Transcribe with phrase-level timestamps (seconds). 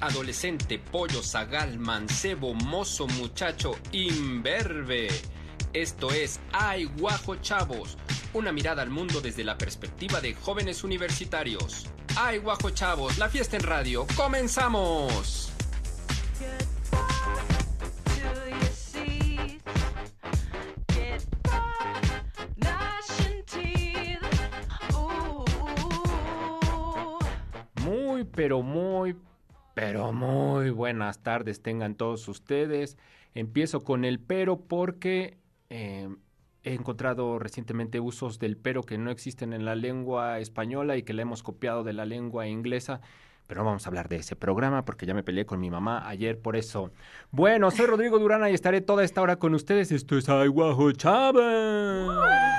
[0.00, 5.08] adolescente, pollo, zagal, mancebo, mozo, muchacho, imberbe.
[5.72, 7.96] Esto es Ay Guajo Chavos,
[8.34, 11.86] una mirada al mundo desde la perspectiva de jóvenes universitarios.
[12.16, 15.52] Ay Guajo Chavos, la fiesta en radio, comenzamos.
[28.40, 29.14] Pero muy,
[29.74, 32.98] pero muy buenas tardes tengan todos ustedes.
[33.34, 36.08] Empiezo con el pero porque eh,
[36.62, 41.12] he encontrado recientemente usos del pero que no existen en la lengua española y que
[41.12, 43.00] la hemos copiado de la lengua inglesa.
[43.46, 46.08] Pero no vamos a hablar de ese programa porque ya me peleé con mi mamá
[46.08, 46.92] ayer por eso.
[47.32, 49.90] Bueno, soy Rodrigo Durana y estaré toda esta hora con ustedes.
[49.90, 52.49] Esto es Ay Guajo Chávez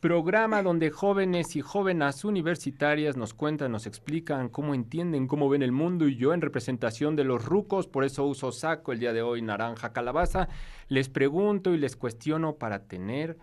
[0.00, 5.72] programa donde jóvenes y jóvenes universitarias nos cuentan, nos explican cómo entienden, cómo ven el
[5.72, 9.20] mundo y yo en representación de los rucos, por eso uso saco el día de
[9.20, 10.48] hoy naranja calabaza,
[10.88, 13.36] les pregunto y les cuestiono para tener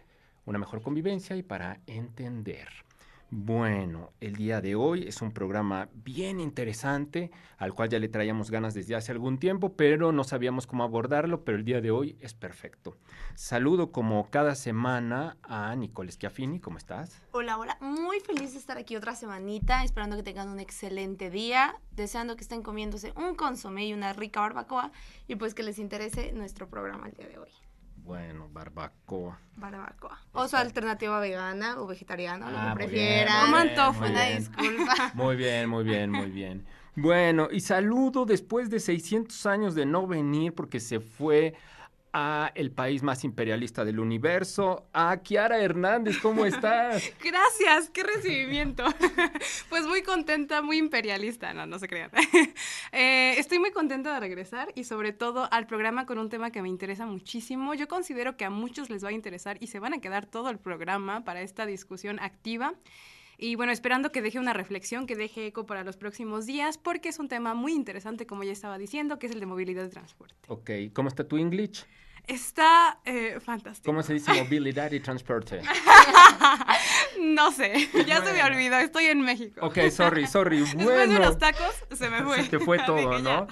[0.46, 2.87] una mejor convivencia y para entender.
[3.30, 8.50] Bueno, el día de hoy es un programa bien interesante, al cual ya le traíamos
[8.50, 12.18] ganas desde hace algún tiempo, pero no sabíamos cómo abordarlo, pero el día de hoy
[12.22, 12.96] es perfecto.
[13.36, 17.22] Saludo como cada semana a Nicole Schiaffini, ¿cómo estás?
[17.34, 21.76] Hola, hola, muy feliz de estar aquí otra semanita, esperando que tengan un excelente día,
[21.92, 24.94] deseando que estén comiéndose un consomé y una rica barbacoa
[25.28, 27.50] y pues que les interese nuestro programa el día de hoy.
[27.98, 29.07] Bueno, barbacoa.
[30.48, 33.54] O su alternativa vegana o vegetariana, lo que prefieran.
[33.54, 34.38] antojo, muy una bien.
[34.38, 35.12] disculpa.
[35.14, 36.66] Muy bien, muy bien, muy bien.
[36.96, 41.54] Bueno, y saludo después de 600 años de no venir porque se fue
[42.14, 47.12] a el país más imperialista del universo, a Kiara Hernández, ¿cómo estás?
[47.24, 48.84] Gracias, qué recibimiento.
[49.70, 52.12] Pues muy contenta, muy imperialista, no, no se crean.
[52.92, 56.62] Eh, estoy muy contenta de regresar y sobre todo al programa con un tema que
[56.62, 57.74] me interesa muchísimo.
[57.74, 60.50] Yo considero que a muchos les va a interesar y se van a quedar todo
[60.50, 62.74] el programa para esta discusión activa.
[63.38, 67.10] Y bueno, esperando que deje una reflexión, que deje eco para los próximos días, porque
[67.10, 69.90] es un tema muy interesante, como ya estaba diciendo, que es el de movilidad de
[69.90, 70.34] transporte.
[70.48, 71.86] Ok, ¿cómo está tu English?
[72.26, 73.86] Está eh, fantástico.
[73.86, 75.62] ¿Cómo se dice movilidad y transporte?
[77.20, 77.74] No sé,
[78.06, 78.46] ya se me Bueno.
[78.56, 79.66] olvidó, estoy en México.
[79.66, 80.60] Ok, sorry, sorry.
[80.62, 82.44] Después de Bueno, los tacos, se me fue.
[82.44, 83.20] se te fue todo.
[83.20, 83.48] ¿no?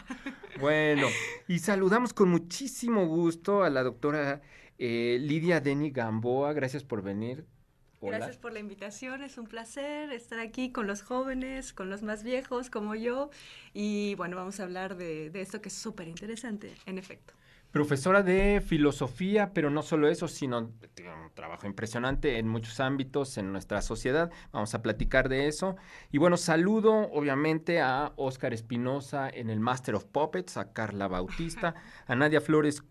[0.60, 1.08] Bueno,
[1.48, 4.42] y saludamos con muchísimo gusto a la doctora
[4.78, 6.54] eh, Lidia Deni Gamboa.
[6.54, 7.46] Gracias por venir.
[8.02, 8.18] Hola.
[8.18, 12.24] Gracias por la invitación, es un placer estar aquí con los jóvenes, con los más
[12.24, 13.30] viejos como yo
[13.74, 17.34] y bueno, vamos a hablar de, de esto que es súper interesante, en efecto.
[17.76, 23.38] Profesora de filosofía, pero no solo eso, sino tiene un trabajo impresionante en muchos ámbitos
[23.38, 24.32] en nuestra sociedad.
[24.54, 25.76] Vamos a platicar de eso.
[26.10, 31.76] Y bueno, saludo obviamente a Óscar Espinosa en el Master of Puppets, a Carla Bautista,
[32.08, 32.82] a Nadia Flores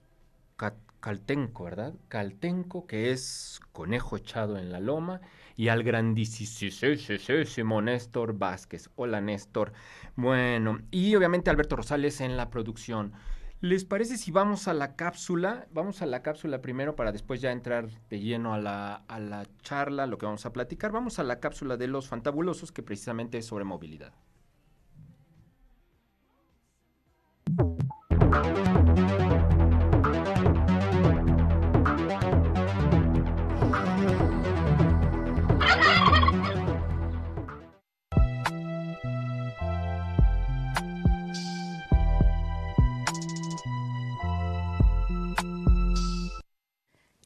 [1.05, 1.93] Caltenco, ¿verdad?
[2.09, 5.21] Caltenco, que es conejo echado en la loma,
[5.55, 8.89] y al grandísimo Néstor Vázquez.
[8.97, 9.75] Hola, Néstor.
[10.17, 13.13] Bueno, y obviamente Alberto Rosales en la producción.
[13.61, 15.67] ¿Les parece si vamos a la cápsula?
[15.73, 19.47] Vamos a la cápsula primero para después ya entrar de lleno a la, a la
[19.61, 20.91] charla, lo que vamos a platicar.
[20.91, 24.15] Vamos a la cápsula de los fantabulosos que precisamente es sobre movilidad.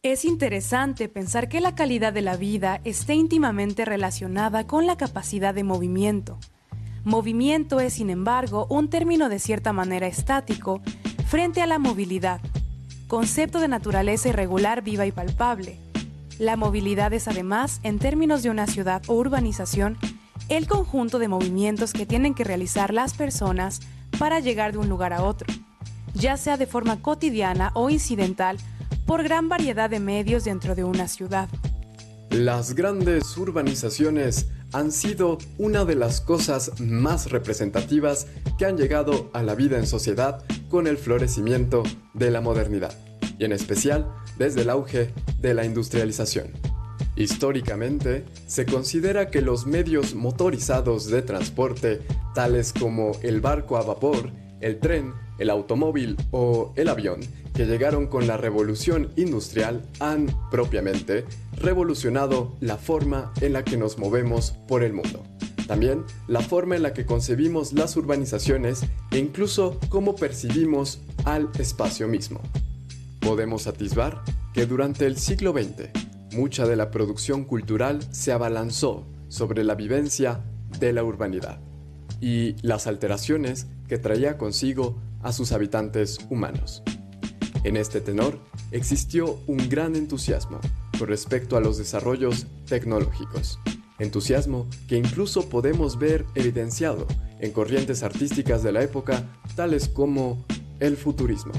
[0.08, 5.52] Es interesante pensar que la calidad de la vida esté íntimamente relacionada con la capacidad
[5.52, 6.38] de movimiento.
[7.04, 10.80] Movimiento es, sin embargo, un término de cierta manera estático
[11.26, 12.40] frente a la movilidad,
[13.06, 15.78] concepto de naturaleza irregular, viva y palpable.
[16.38, 19.98] La movilidad es además, en términos de una ciudad o urbanización,
[20.48, 23.80] el conjunto de movimientos que tienen que realizar las personas
[24.18, 25.46] para llegar de un lugar a otro,
[26.14, 28.56] ya sea de forma cotidiana o incidental,
[29.08, 31.48] por gran variedad de medios dentro de una ciudad.
[32.28, 38.26] Las grandes urbanizaciones han sido una de las cosas más representativas
[38.58, 42.92] que han llegado a la vida en sociedad con el florecimiento de la modernidad,
[43.38, 45.10] y en especial desde el auge
[45.40, 46.48] de la industrialización.
[47.16, 52.02] Históricamente, se considera que los medios motorizados de transporte,
[52.34, 57.20] tales como el barco a vapor, el tren, el automóvil o el avión,
[57.58, 61.24] que llegaron con la revolución industrial, han propiamente
[61.56, 65.24] revolucionado la forma en la que nos movemos por el mundo.
[65.66, 72.06] También la forma en la que concebimos las urbanizaciones e incluso cómo percibimos al espacio
[72.06, 72.40] mismo.
[73.18, 74.22] Podemos atisbar
[74.54, 75.88] que durante el siglo XX,
[76.36, 80.44] mucha de la producción cultural se abalanzó sobre la vivencia
[80.78, 81.58] de la urbanidad
[82.20, 86.84] y las alteraciones que traía consigo a sus habitantes humanos.
[87.68, 88.38] En este tenor
[88.70, 90.58] existió un gran entusiasmo
[90.98, 93.58] con respecto a los desarrollos tecnológicos,
[93.98, 97.06] entusiasmo que incluso podemos ver evidenciado
[97.40, 99.22] en corrientes artísticas de la época
[99.54, 100.46] tales como
[100.80, 101.52] el futurismo,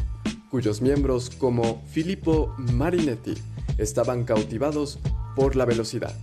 [0.50, 3.36] cuyos miembros como Filippo Marinetti
[3.78, 4.98] estaban cautivados
[5.36, 6.16] por la velocidad.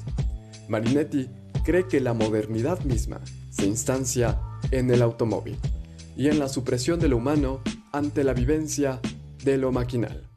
[0.69, 1.29] Marinetti
[1.65, 4.41] cree que la modernidad misma se instancia
[4.73, 5.57] en el automóvil
[6.17, 7.61] y en la supresión de lo humano
[7.93, 9.01] ante la vivencia
[9.47, 10.29] de lo maquinal.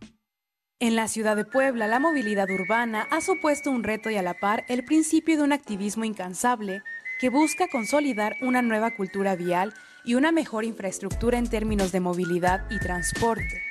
[0.80, 4.36] En la ciudad de Puebla, la movilidad urbana ha supuesto un reto y a la
[4.36, 6.84] par el principio de un activismo incansable
[7.20, 9.74] que busca consolidar una nueva cultura vial
[10.06, 13.62] y una mejor infraestructura en términos de movilidad y transporte.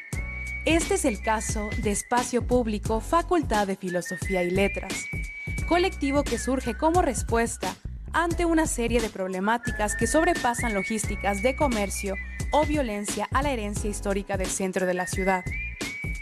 [0.67, 5.07] Este es el caso de Espacio Público Facultad de Filosofía y Letras,
[5.69, 7.75] colectivo que surge como respuesta
[8.13, 12.15] ante una serie de problemáticas que sobrepasan logísticas de comercio
[12.51, 15.45] o violencia a la herencia histórica del centro de la ciudad.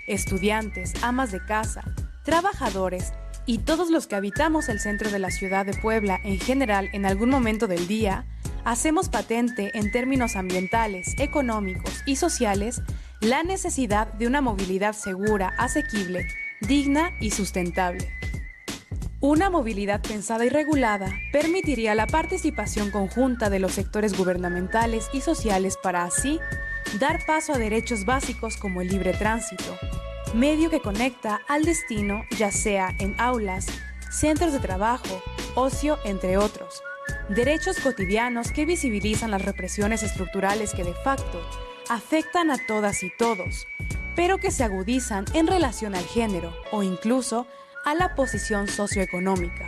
[0.07, 1.83] Estudiantes, amas de casa,
[2.25, 3.13] trabajadores
[3.47, 7.07] y todos los que habitamos el centro de la ciudad de Puebla en general en
[7.07, 8.27] algún momento del día,
[8.65, 12.83] hacemos patente en términos ambientales, económicos y sociales
[13.21, 16.27] la necesidad de una movilidad segura, asequible,
[16.61, 18.16] digna y sustentable.
[19.21, 25.79] Una movilidad pensada y regulada permitiría la participación conjunta de los sectores gubernamentales y sociales
[25.83, 26.39] para así
[27.01, 29.75] dar paso a derechos básicos como el libre tránsito,
[30.35, 33.67] medio que conecta al destino ya sea en aulas,
[34.11, 35.23] centros de trabajo,
[35.55, 36.83] ocio, entre otros.
[37.31, 41.41] Derechos cotidianos que visibilizan las represiones estructurales que de facto
[41.89, 43.67] afectan a todas y todos,
[44.15, 47.47] pero que se agudizan en relación al género o incluso
[47.87, 49.65] a la posición socioeconómica.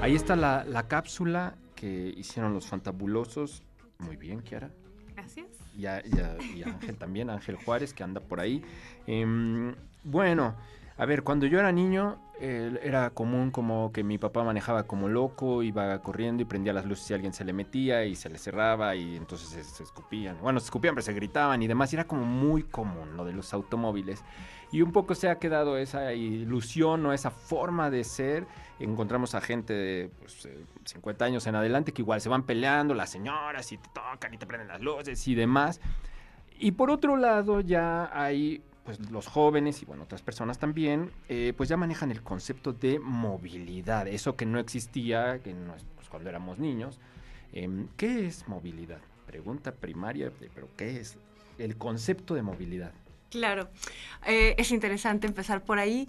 [0.00, 3.62] Ahí está la, la cápsula que hicieron los fantabulosos.
[3.98, 4.70] Muy bien, Kiara.
[5.14, 5.46] Gracias.
[5.78, 8.62] Y, a- y a- y a Ángel también, Ángel Juárez, que anda por ahí.
[9.06, 9.74] Em,
[10.04, 10.56] bueno,
[10.98, 15.08] a ver, cuando yo era niño, eh, era común como que mi papá manejaba como
[15.08, 18.38] loco, iba corriendo y prendía las luces y alguien se le metía y se le
[18.38, 20.38] cerraba y entonces se, se escupían.
[20.40, 21.92] Bueno, se escupían, pero se gritaban y demás.
[21.92, 24.24] Era como muy común lo de los automóviles.
[24.72, 28.46] Y un poco se ha quedado esa ilusión o esa forma de ser.
[28.80, 32.94] Encontramos a gente de pues, eh, 50 años en adelante que igual se van peleando,
[32.94, 35.80] las señoras, y te tocan y te prenden las luces y demás.
[36.58, 41.52] Y por otro lado, ya hay pues los jóvenes y bueno, otras personas también, eh,
[41.56, 45.54] pues ya manejan el concepto de movilidad, eso que no existía que
[45.96, 46.98] pues, cuando éramos niños.
[47.52, 49.00] Em, ¿Qué es movilidad?
[49.26, 51.18] Pregunta primaria, pero ¿qué es
[51.58, 52.92] el concepto de movilidad?
[53.30, 53.68] Claro,
[54.26, 56.08] Eh, es interesante empezar por ahí.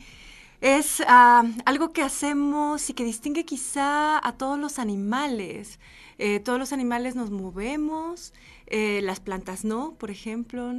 [0.62, 5.80] Es ah, algo que hacemos y que distingue quizá a todos los animales.
[6.18, 8.34] Eh, todos los animales nos movemos,
[8.70, 10.74] eh, las plantas no, por ejemplo,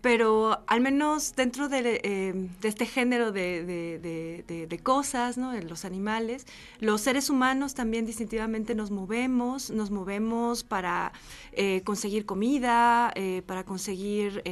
[0.00, 5.52] pero al menos dentro de, eh, este género de, cosas, ¿no?
[5.52, 6.46] los animales,
[6.80, 11.12] los seres humanos también distintivamente nos movemos, nos movemos para
[11.52, 13.12] eh, conseguir comida,
[13.46, 14.42] para conseguir...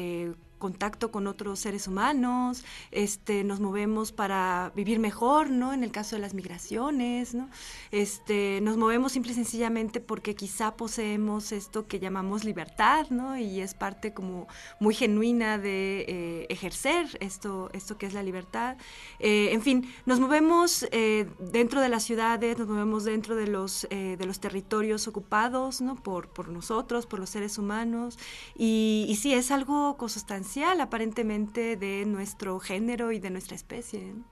[0.61, 5.73] contacto con otros seres humanos, este, nos movemos para vivir mejor, ¿no?
[5.73, 7.49] En el caso de las migraciones, ¿no?
[7.90, 13.37] Este, nos movemos simple y sencillamente porque quizá poseemos esto que llamamos libertad, ¿no?
[13.37, 14.47] Y es parte como
[14.79, 18.76] muy genuina de eh, ejercer esto, esto que es la libertad.
[19.19, 23.88] Eh, en fin, nos movemos eh, dentro de las ciudades, nos movemos dentro de los,
[23.90, 25.97] de los territorios ocupados, ¿no?
[25.97, 28.19] Por, por nosotros, por los seres humanos.
[28.55, 34.12] Y, y sí, es algo consustancial aparentemente de nuestro género y de nuestra especie.
[34.12, 34.25] ¿no?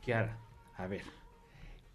[0.00, 0.38] Kiara,
[0.76, 1.04] a ver,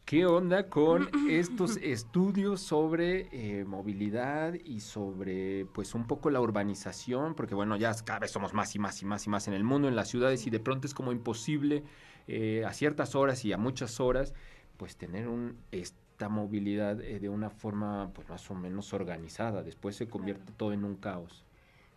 [0.05, 7.33] ¿qué onda con estos estudios sobre eh, movilidad y sobre, pues, un poco la urbanización?
[7.33, 9.63] Porque, bueno, ya cada vez somos más y más y más y más en el
[9.63, 11.83] mundo, en las ciudades, y de pronto es como imposible
[12.27, 14.33] eh, a ciertas horas y a muchas horas,
[14.77, 19.63] pues, tener un, esta movilidad eh, de una forma, pues, más o menos organizada.
[19.63, 21.46] Después se convierte todo en un caos.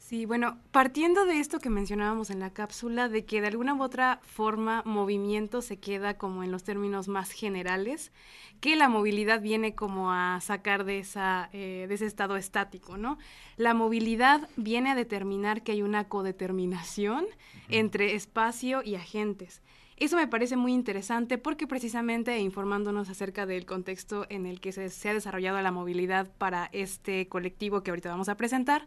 [0.00, 3.82] Sí, bueno, partiendo de esto que mencionábamos en la cápsula, de que de alguna u
[3.82, 8.10] otra forma movimiento se queda como en los términos más generales,
[8.60, 13.18] que la movilidad viene como a sacar de, esa, eh, de ese estado estático, ¿no?
[13.56, 17.26] La movilidad viene a determinar que hay una codeterminación
[17.68, 19.62] entre espacio y agentes.
[19.96, 24.88] Eso me parece muy interesante porque precisamente informándonos acerca del contexto en el que se,
[24.88, 28.86] se ha desarrollado la movilidad para este colectivo que ahorita vamos a presentar,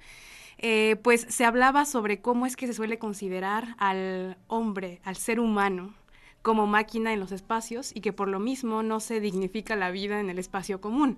[0.58, 5.40] eh, pues se hablaba sobre cómo es que se suele considerar al hombre, al ser
[5.40, 5.94] humano,
[6.42, 10.20] como máquina en los espacios y que por lo mismo no se dignifica la vida
[10.20, 11.18] en el espacio común.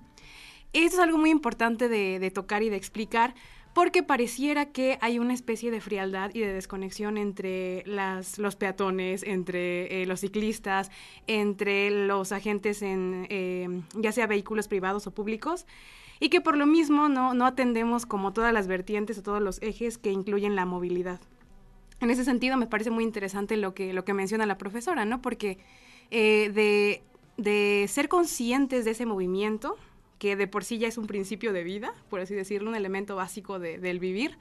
[0.72, 3.34] Esto es algo muy importante de, tocar y de explicar
[3.74, 10.02] porque pareciera que hay una especie de frialdad y de desconexión entre los peatones, entre
[10.02, 10.92] eh, los ciclistas,
[11.28, 15.66] entre los agentes en eh, ya sea vehículos privados o públicos
[16.20, 19.62] y que por lo mismo no, no atendemos como todas las vertientes o todos los
[19.62, 21.20] ejes que incluyen la movilidad.
[22.00, 25.22] En ese sentido me parece muy interesante lo que, lo que menciona la profesora, ¿no?
[25.22, 25.60] Porque
[26.12, 27.04] eh, de,
[27.38, 29.78] de ser conscientes de ese movimiento,
[30.20, 33.16] que de por sí ya es un principio de vida, por así decirlo, un elemento
[33.16, 34.38] básico de, del vivir,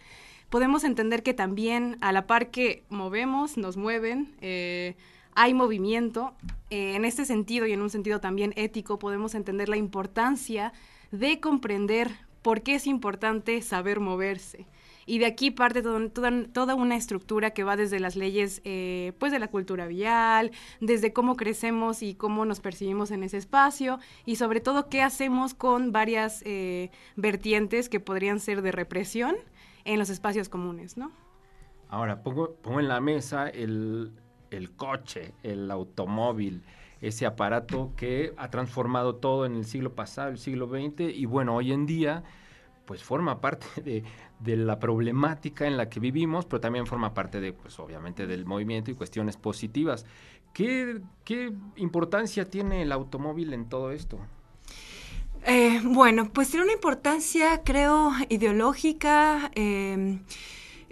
[0.50, 4.94] podemos entender que también a la par que movemos, nos mueven, eh,
[5.34, 6.34] hay movimiento.
[6.70, 10.72] Eh, en este sentido y en un sentido también ético podemos entender la importancia
[11.12, 12.10] de comprender
[12.42, 14.66] por qué es importante saber moverse.
[15.06, 19.38] Y de aquí parte toda, una estructura que va desde las leyes eh, pues de
[19.38, 20.50] la cultura vial,
[20.80, 25.54] desde cómo crecemos y cómo nos percibimos en ese espacio y sobre todo qué hacemos
[25.54, 29.36] con varias eh, vertientes que podrían ser de represión
[29.84, 31.12] en los espacios comunes, ¿no?
[31.88, 34.10] Ahora, pongo, pongo en la mesa el,
[34.56, 36.62] el coche, el automóvil,
[37.00, 41.54] ese aparato que ha transformado todo en el siglo pasado, el siglo XX, y bueno,
[41.54, 42.25] hoy en día
[42.87, 44.04] pues forma parte de,
[44.40, 48.44] de, la problemática en la que vivimos, pero también forma parte de, pues obviamente, del
[48.44, 50.06] movimiento y cuestiones positivas.
[50.52, 54.18] ¿Qué, qué importancia tiene el automóvil en todo esto?
[55.46, 59.50] Eh, bueno, pues tiene una importancia, creo, ideológica.
[59.54, 60.20] Eh,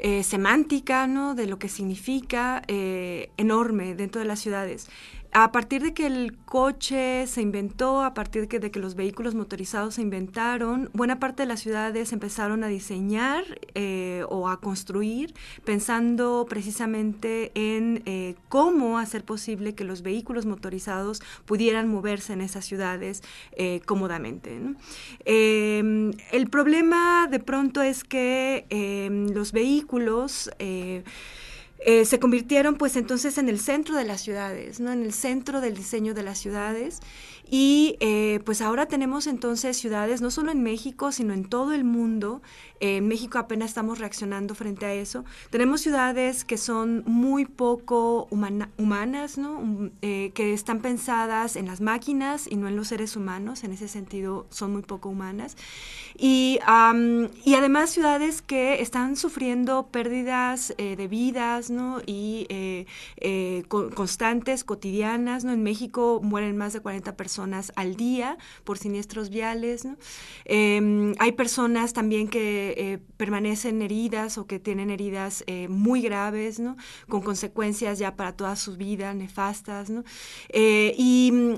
[0.03, 1.35] eh, semántica, ¿no?
[1.35, 4.89] De lo que significa enorme dentro de las ciudades
[5.33, 9.95] a partir de que el coche se inventó, a partir de que, los vehículos motorizados
[9.95, 15.35] se inventaron, buena parte de las ciudades empezaron a diseñar eh, o a construir
[15.65, 22.67] pensando precisamente en eh, cómo hacer posible que los vehículos motorizados pudieran moverse en esas
[22.67, 23.23] ciudades
[23.53, 24.61] eh, cómodamente.
[25.25, 30.51] Em, el problema de pronto es que em, los vehículos
[31.85, 34.93] eh, se convirtieron pues entonces en el centro de las ciudades, ¿no?
[34.93, 37.01] en el centro del diseño de las ciudades
[37.55, 41.85] y eh, pues ahora tenemos entonces ciudades, no solo en México, sino en todo el
[41.85, 42.41] mundo.
[42.81, 45.27] en México apenas estamos reaccionando frente a eso.
[45.51, 49.91] Tenemos ciudades que son muy poco humanas, ¿no?
[50.01, 53.65] Eh, que están pensadas en las máquinas y no en los seres humanos.
[53.65, 55.57] En ese sentido, son muy poco humanas.
[56.19, 56.59] Y,
[57.45, 62.01] y además ciudades que están sufriendo pérdidas eh, de vidas, ¿no?
[62.07, 62.47] Y
[63.69, 65.53] constantes, cotidianas, ¿no?
[65.53, 67.42] En México mueren más de 40 personas
[67.75, 69.87] al día por siniestros viales.
[70.45, 76.61] Em, hay personas también que eh, permanecen heridas o que tienen heridas eh, muy graves,
[77.09, 79.91] con consecuencias ya para toda su vida nefastas.
[80.49, 81.55] Eh, y mm,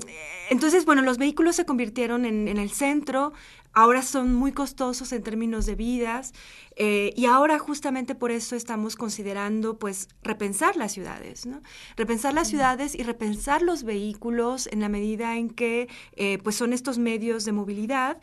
[0.49, 3.33] entonces, bueno, los vehículos se convirtieron en el centro,
[3.75, 6.33] ahora son muy costosos en términos de vidas
[6.75, 11.61] eh, y ahora justamente por eso estamos considerando pues repensar las ciudades, ¿no?
[11.95, 16.73] Repensar las ciudades y repensar los vehículos en la medida en que eh, pues son
[16.73, 18.17] estos medios de movilidad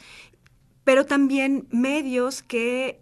[0.85, 3.01] pero también medios que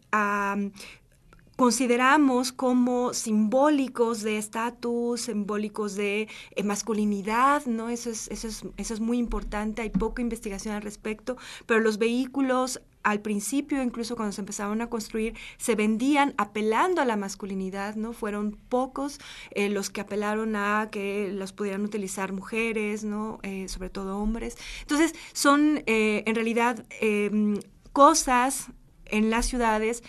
[1.61, 6.27] consideramos como simbólicos de estatus, simbólicos de
[6.57, 7.91] eh, masculinidad, ¿no?
[7.91, 11.37] Eso es, eso, es, eso es muy importante, hay poca investigación al respecto,
[11.67, 17.05] pero los vehículos al principio, incluso cuando se empezaron a construir, se vendían apelando a
[17.05, 18.15] la masculinidad, ¿no?
[18.15, 19.19] Fueron pocos
[19.51, 23.39] eh, los que apelaron a que los pudieran utilizar mujeres, ¿no?
[23.43, 24.57] Eh, sobre todo hombres.
[24.81, 26.87] Entonces, son en realidad
[27.93, 28.69] cosas
[29.05, 30.03] en las ciudades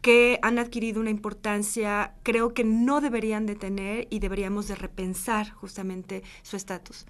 [0.00, 5.50] que han adquirido una importancia, creo que no deberían de tener y deberíamos de repensar
[5.50, 7.06] justamente su estatus.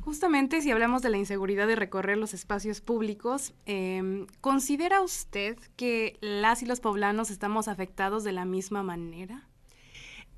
[0.00, 6.16] Justamente si hablamos de la inseguridad de recorrer los espacios públicos, em, ¿considera usted que
[6.20, 9.48] las y los poblanos estamos afectados de la misma manera?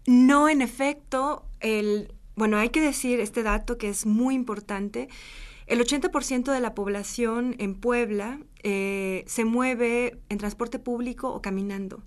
[0.06, 5.08] No, en efecto, el, bueno, hay que decir este dato que es muy importante.
[5.66, 12.02] El 80% de la población en Puebla eh, se mueve en transporte público o caminando.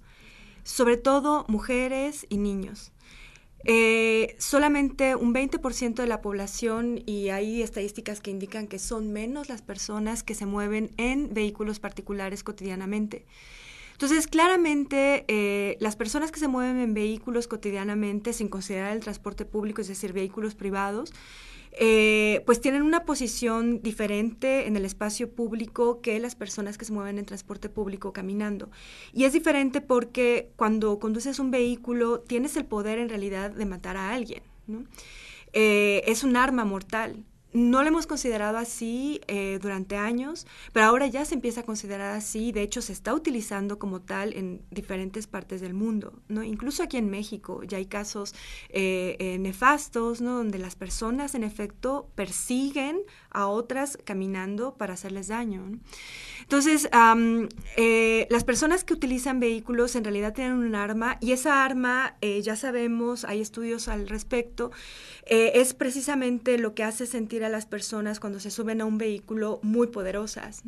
[0.63, 2.91] sobre todo mujeres y niños.
[3.65, 9.49] Eh, solamente un 20% de la población, y hay estadísticas que indican que son menos
[9.49, 13.25] las personas que se mueven en vehículos particulares cotidianamente.
[13.93, 19.43] Entonces, claramente, eh, las personas que se mueven en vehículos cotidianamente, sin considerar el transporte
[19.43, 21.11] público, es decir, vehículos privados,
[21.71, 26.93] eh, pues tienen una posición diferente en el espacio público que las personas que se
[26.93, 28.69] mueven en transporte público caminando.
[29.13, 33.97] Y es diferente porque cuando conduces un vehículo tienes el poder en realidad de matar
[33.97, 34.43] a alguien.
[35.53, 37.23] Eh, es un arma mortal.
[37.51, 42.15] No lo hemos considerado así eh, durante años, pero ahora ya se empieza a considerar
[42.15, 42.51] así.
[42.51, 46.43] De hecho, se está utilizando como tal en diferentes partes del mundo, ¿no?
[46.43, 48.35] Incluso aquí en México ya hay casos
[48.69, 50.35] eh, eh, nefastos, ¿no?
[50.35, 52.99] Donde las personas, en efecto, persiguen
[53.31, 55.79] a otras caminando para hacerles daño.
[56.41, 62.55] Entonces, las personas que utilizan vehículos en realidad tienen un arma y esa arma, ya
[62.55, 64.71] sabemos, hay estudios al respecto,
[65.25, 69.59] es precisamente lo que hace sentir a las personas cuando se suben a un vehículo
[69.61, 70.63] muy poderosas.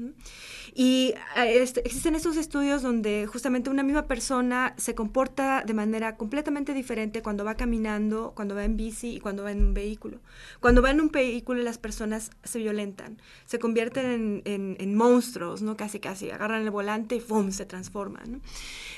[0.73, 6.15] Y eh, este, existen estos estudios donde justamente una misma persona se comporta de manera
[6.15, 10.19] completamente diferente cuando va caminando, cuando va en bici y cuando va en un vehículo.
[10.59, 15.77] Cuando va en un vehículo las personas se violentan, se convierten en, monstruos, ¿no?
[15.77, 17.51] Casi, casi, agarran el volante y ¡fum!
[17.51, 18.41] se transforman.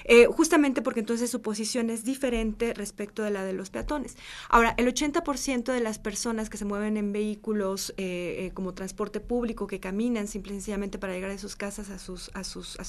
[0.05, 4.17] Eh, justamente porque entonces su posición es diferente respecto de la de los peatones.
[4.49, 9.19] Ahora, el 80% de las personas que se mueven en vehículos eh, eh, como transporte
[9.19, 12.29] público que caminan simple sencillamente para llegar a sus casas, a sus,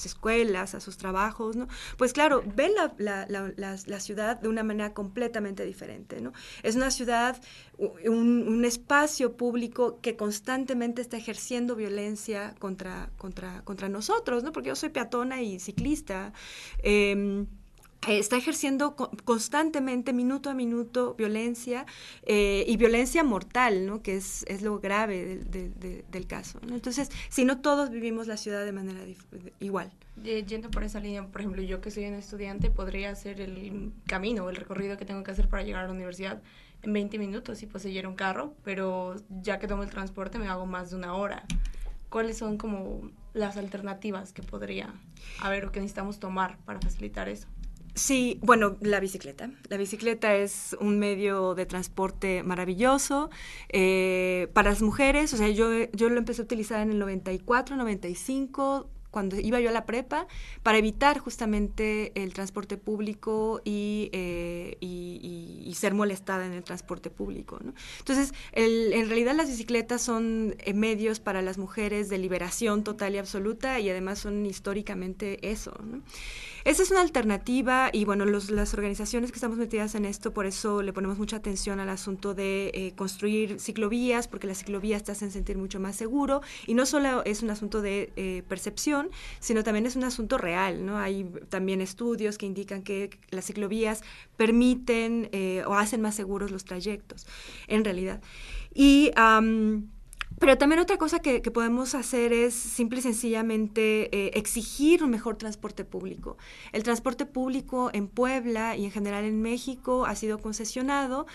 [0.05, 1.67] escuelas, a sus trabajos, ¿no?
[1.97, 6.33] Pues claro, ven la, la, ciudad de una manera completamente diferente, ¿no?
[6.63, 7.41] Es una ciudad,
[7.77, 10.54] un, espacio público que constantemente
[11.01, 14.51] está ejerciendo violencia contra, contra, contra nosotros, ¿no?
[14.51, 16.33] Porque yo soy peatona y ciclista.
[16.83, 17.47] Em,
[18.07, 21.85] está ejerciendo constantemente, minuto a minuto, violencia
[22.23, 24.01] eh, y violencia mortal, ¿no?
[24.01, 26.59] que es, es lo grave del caso.
[26.69, 28.99] Entonces, si no todos vivimos la ciudad de manera
[29.59, 29.91] igual.
[30.23, 34.49] Yendo por esa línea, por ejemplo, yo que soy un estudiante, podría hacer el camino,
[34.49, 36.41] el recorrido que tengo que hacer para llegar a la universidad
[36.85, 40.65] en 20 minutos y poseer un carro, pero ya que tomo el transporte me hago
[40.65, 41.43] más de una hora.
[42.09, 44.93] ¿Cuáles son como las alternativas que podría
[45.41, 47.47] haber o que necesitamos tomar para facilitar eso?
[47.95, 49.49] Sí, bueno, la bicicleta.
[49.69, 53.29] La bicicleta es un medio de transporte maravilloso
[53.69, 55.33] eh, para las mujeres.
[55.33, 59.69] O sea, yo, yo lo empecé a utilizar en el 94, 95, cuando iba yo
[59.69, 60.27] a la prepa,
[60.61, 67.59] para evitar justamente el transporte público y, eh, y, ser molestada en el transporte público.
[67.63, 67.73] ¿no?
[67.99, 73.17] Entonces, en realidad las bicicletas son eh, medios para las mujeres de liberación total y
[73.17, 75.73] absoluta y además son históricamente eso.
[75.81, 76.01] ¿no?
[76.65, 80.81] Esa es una alternativa y bueno, las organizaciones que estamos metidas en esto, por eso
[80.81, 85.29] le ponemos mucha atención al asunto de eh, construir ciclovías, porque las ciclovías te hacen
[85.29, 88.41] sentir mucho más seguro y no solo es un asunto de eh,
[89.39, 90.97] sino también es un asunto real, ¿no?
[90.97, 94.03] Hay también estudios que indican que las ciclovías
[94.37, 97.27] permiten eh, o hacen más seguros los trayectos,
[97.67, 98.21] en realidad.
[98.73, 99.11] Y
[100.39, 105.37] pero también otra cosa que, podemos hacer es simple y sencillamente eh, exigir un mejor
[105.37, 106.37] transporte público.
[106.73, 111.27] El transporte público en Puebla y en general en México ha sido concesionado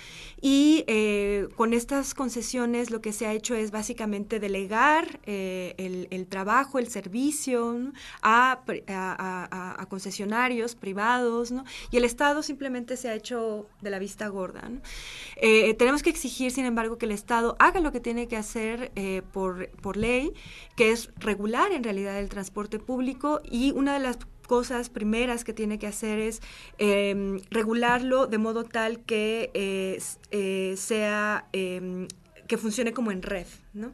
[0.42, 5.74] y eh, con estas concesiones lo que se ha hecho es básicamente delegar eh,
[6.10, 8.60] el, trabajo, el servicio a,
[9.88, 11.52] concesionarios privados
[11.90, 14.70] y el Estado simplemente se ha hecho de la vista gorda.
[15.78, 19.22] tenemos que exigir, sin embargo, que el Estado haga lo que tiene que hacer eh,
[19.33, 20.33] por, por ley,
[20.76, 25.53] que es regular en realidad el transporte público y una de las cosas primeras que
[25.53, 26.42] tiene que hacer es
[26.79, 32.09] em, regularlo de modo tal que eh, eh, sea em,
[32.48, 33.46] que funcione como en red.
[33.72, 33.92] ¿No?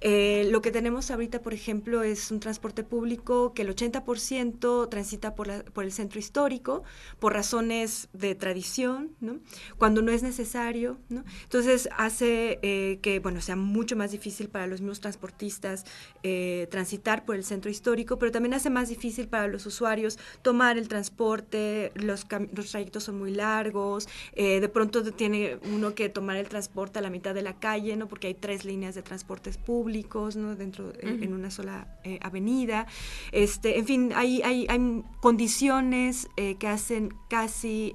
[0.00, 5.34] Eh, lo que tenemos ahorita, por ejemplo, es un transporte público que el 80% transita
[5.34, 6.84] por, por, el centro histórico
[7.18, 9.40] por razones de tradición, ¿no?
[9.78, 10.98] cuando no es necesario.
[11.08, 11.24] ¿no?
[11.42, 15.84] Entonces hace eh, que bueno, sea mucho más difícil para los mismos transportistas
[16.22, 20.78] eh, transitar por el centro histórico, pero también hace más difícil para los usuarios tomar
[20.78, 26.98] el transporte, los, trayectos son muy largos, de pronto tiene uno que tomar el transporte
[26.98, 28.08] a la mitad de la calle calle, ¿no?
[28.08, 30.56] Porque hay tres líneas de transportes públicos, ¿no?
[30.56, 32.86] Dentro, eh, en una sola eh, avenida.
[33.32, 37.94] Este, en fin, hay, hay, hay condiciones que hacen casi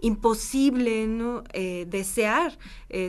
[0.00, 1.44] imposible, ¿no?
[1.52, 2.58] desear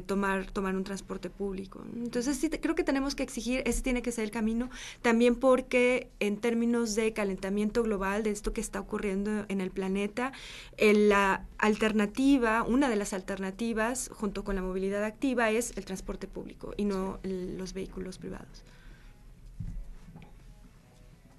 [0.06, 1.84] tomar, tomar un transporte público.
[1.95, 4.69] Entonces, sí, creo que tenemos que exigir, ese tiene que ser el camino,
[5.02, 10.32] también porque en términos de calentamiento global, de esto que está ocurriendo en el planeta,
[10.78, 16.73] la alternativa, una de las alternativas, junto con la movilidad activa, es el transporte público
[16.78, 18.63] y no los vehículos privados.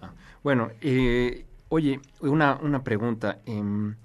[0.00, 3.40] Ah, bueno, eh, oye, una, una pregunta.
[3.46, 3.96] Em,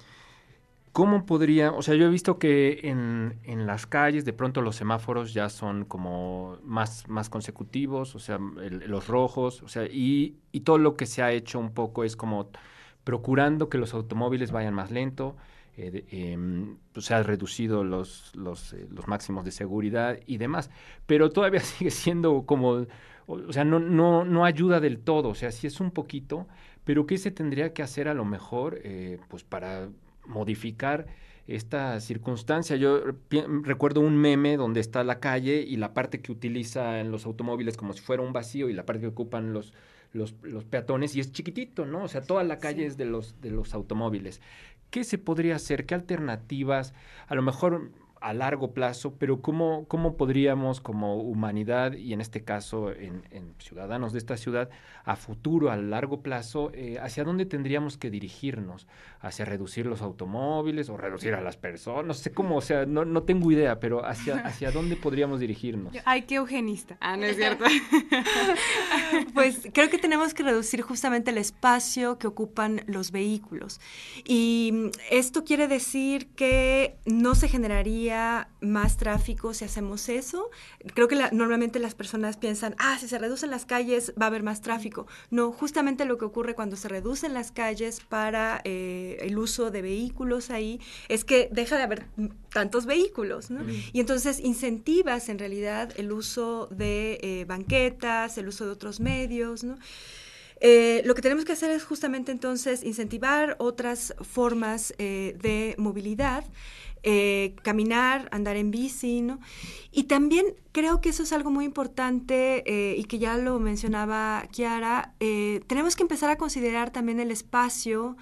[0.91, 4.75] ¿Cómo podría, o sea, yo he visto que en, en, las calles de pronto los
[4.75, 10.61] semáforos ya son como más, más consecutivos, o sea, los rojos, o sea, y, y,
[10.61, 12.49] todo lo que se ha hecho un poco es como
[13.03, 15.35] procurando que los automóviles vayan más lento,
[15.81, 20.69] eh, em, pues se han reducido los, los, eh, los, máximos de seguridad y demás,
[21.05, 22.85] pero todavía sigue siendo como,
[23.27, 26.47] o, sea, no, no, no ayuda del todo, o sea, sí es un poquito,
[26.83, 29.89] pero ¿qué se tendría que hacer a lo mejor, eh, pues para
[30.25, 31.07] modificar
[31.47, 32.75] esta circunstancia.
[32.75, 33.01] Yo
[33.63, 37.75] recuerdo un meme donde está la calle y la parte que utiliza en los automóviles
[37.75, 39.73] como si fuera un vacío y la parte que ocupan los,
[40.13, 42.03] los, los peatones y es chiquitito, ¿no?
[42.03, 44.41] O sea, toda la calle es de los, de los automóviles.
[44.89, 45.85] ¿Qué se podría hacer?
[45.85, 46.93] ¿Qué alternativas?
[47.27, 52.43] A lo mejor a largo plazo, pero ¿cómo, cómo podríamos como humanidad y en este
[52.43, 53.23] caso en,
[53.59, 54.69] ciudadanos de esta ciudad,
[55.05, 58.87] a futuro, a largo plazo, eh, hacia dónde tendríamos que dirigirnos?
[59.21, 62.05] ¿Hacia reducir los automóviles o reducir a las personas?
[62.05, 65.93] No sé cómo, o sea, no, no tengo idea, pero hacia, hacia dónde podríamos dirigirnos.
[66.05, 66.97] Ay, qué eugenista.
[66.99, 67.65] Ah, no es cierto.
[69.33, 73.79] pues creo que tenemos que reducir justamente el espacio que ocupan los vehículos.
[74.25, 78.08] Y esto quiere decir que no se generaría
[78.61, 80.49] más tráfico si hacemos eso.
[80.93, 84.43] Creo que normalmente las personas piensan, ah, si se reducen las calles va a haber
[84.43, 85.07] más tráfico.
[85.29, 89.81] No, justamente lo que ocurre cuando se reducen las calles para eh, el uso de
[89.81, 92.05] vehículos ahí es que deja de haber
[92.51, 93.61] tantos vehículos, ¿no?
[93.93, 99.63] Y entonces incentivas en realidad el uso de eh, banquetas, el uso de otros medios,
[99.63, 99.77] ¿no?
[100.61, 106.43] Eh, lo que tenemos que hacer es justamente entonces incentivar otras formas de movilidad
[107.03, 109.39] eh, caminar, andar en bici, ¿no?
[109.91, 114.45] Y también creo que eso es algo muy importante eh, y que ya lo mencionaba
[114.51, 118.17] Kiara, eh, tenemos que empezar a considerar también el espacio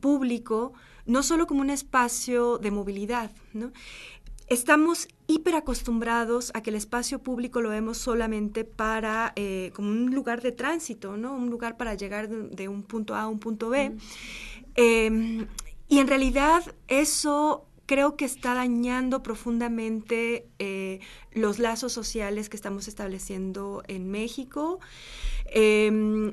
[0.00, 0.72] público,
[1.04, 3.72] no solo como un espacio de movilidad, ¿no?
[4.46, 9.34] Estamos hiperacostumbrados a que el espacio público lo vemos solamente para,
[9.74, 11.34] como un lugar de tránsito, ¿no?
[11.34, 13.98] Un lugar para llegar de, un punto A a un punto B.
[14.76, 15.46] Em,
[15.88, 21.00] y en realidad eso creo que está dañando profundamente eh,
[21.32, 24.80] los lazos sociales que estamos estableciendo en México.
[25.46, 26.32] Em,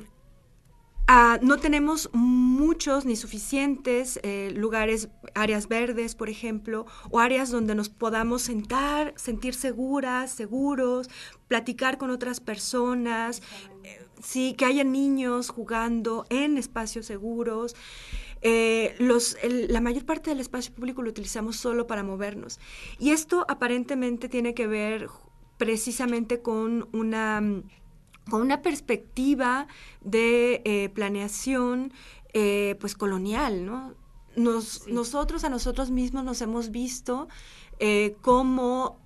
[1.07, 7.75] ah, no tenemos muchos ni suficientes eh, lugares, áreas verdes, por ejemplo, o áreas donde
[7.75, 11.09] nos podamos sentar, sentir seguras, seguros,
[11.47, 13.43] platicar con otras personas,
[13.83, 17.75] eh, sí, que haya niños jugando en espacios seguros.
[18.45, 22.59] Eh, los, la mayor parte del espacio público lo utilizamos solo para movernos.
[22.99, 25.07] Y esto aparentemente tiene que ver
[25.57, 27.41] precisamente con una,
[28.29, 29.67] con una perspectiva
[30.01, 31.93] de eh, planeación
[32.33, 33.93] eh, pues colonial, ¿no?
[34.35, 37.27] Nos, Nosotros a nosotros mismos nos hemos visto
[38.21, 38.97] como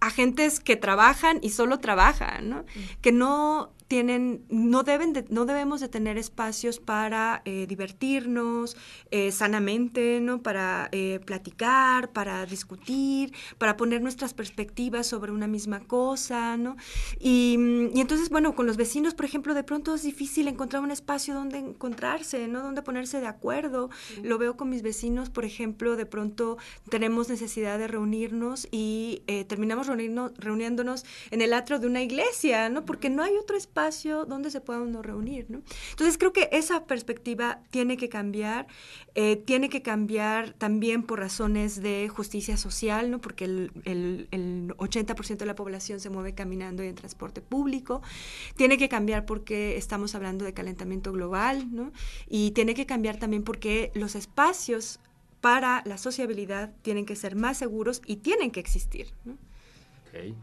[0.00, 2.64] agentes que trabajan y solo trabajan, ¿no?
[3.00, 8.76] Que no tienen, no, deben no debemos de tener espacios para eh, divertirnos
[9.10, 10.42] eh, sanamente, ¿no?
[10.42, 16.76] Para eh, platicar, para discutir, para poner nuestras perspectivas sobre una misma cosa, ¿no?
[17.20, 17.58] Y,
[17.94, 21.34] y, entonces, bueno, con los vecinos, por ejemplo, de pronto es difícil encontrar un espacio
[21.34, 22.62] donde encontrarse, ¿no?
[22.62, 23.90] Donde ponerse de acuerdo.
[24.22, 26.58] Lo veo con mis vecinos, por ejemplo, de pronto
[26.90, 32.84] tenemos necesidad de reunirnos y terminamos reunirnos, reuniéndonos en el atrio de una iglesia, ¿no?
[32.84, 35.60] Porque no hay otro espacio espacio donde se pueda uno reunir, ¿no?
[35.90, 38.66] Entonces creo que esa perspectiva tiene que cambiar,
[39.14, 43.20] eh, tiene que cambiar también por razones de justicia social, ¿no?
[43.20, 48.00] Porque el, el, el 80% de la población se mueve caminando y en transporte público,
[48.56, 51.92] tiene que cambiar porque estamos hablando de calentamiento global, ¿no?
[52.28, 55.00] Y tiene que cambiar también porque los espacios
[55.42, 59.08] para la sociabilidad tienen que ser más seguros y tienen que existir.
[59.24, 59.36] ¿no?
[60.08, 60.34] Okay.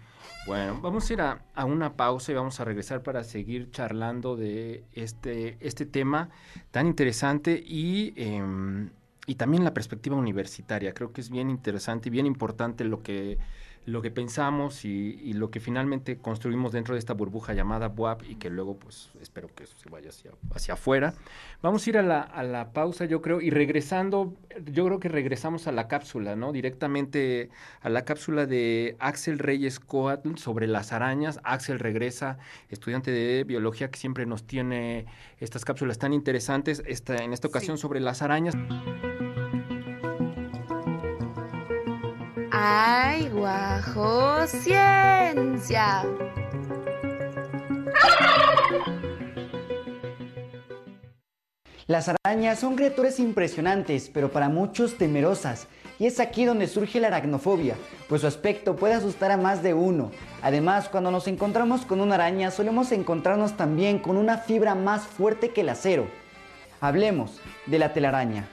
[0.45, 4.83] Bueno, vamos a ir a, una pausa y vamos a regresar para seguir charlando de
[4.91, 6.29] este, este tema
[6.71, 8.89] tan interesante y, em,
[9.25, 10.93] y también la perspectiva universitaria.
[10.93, 13.37] Creo que es bien interesante y bien importante lo que
[13.85, 18.35] lo que pensamos y, lo que finalmente construimos dentro de esta burbuja llamada WAP y
[18.35, 21.13] que luego pues espero que eso se vaya hacia, hacia afuera.
[21.61, 24.33] Vamos a ir a la, a la pausa yo creo y regresando,
[24.71, 26.51] yo creo que regresamos a la cápsula, ¿no?
[26.51, 27.49] Directamente
[27.81, 31.39] a la cápsula de Axel Reyes Coatl sobre las arañas.
[31.43, 32.37] Axel regresa,
[32.69, 35.05] estudiante de biología que siempre nos tiene
[35.39, 38.55] estas cápsulas tan interesantes, esta, en esta ocasión sobre las arañas.
[42.65, 44.47] ¡Ay, guajo!
[44.47, 46.05] ¡Ciencia!
[51.87, 55.67] Las arañas son criaturas impresionantes, pero para muchos temerosas.
[55.99, 57.75] Y es aquí donde surge la aracnofobia,
[58.07, 60.11] pues su aspecto puede asustar a más de uno.
[60.41, 65.49] Además, cuando nos encontramos con una araña, solemos encontrarnos también con una fibra más fuerte
[65.49, 66.07] que el acero.
[66.79, 68.47] Hablemos de la telaraña.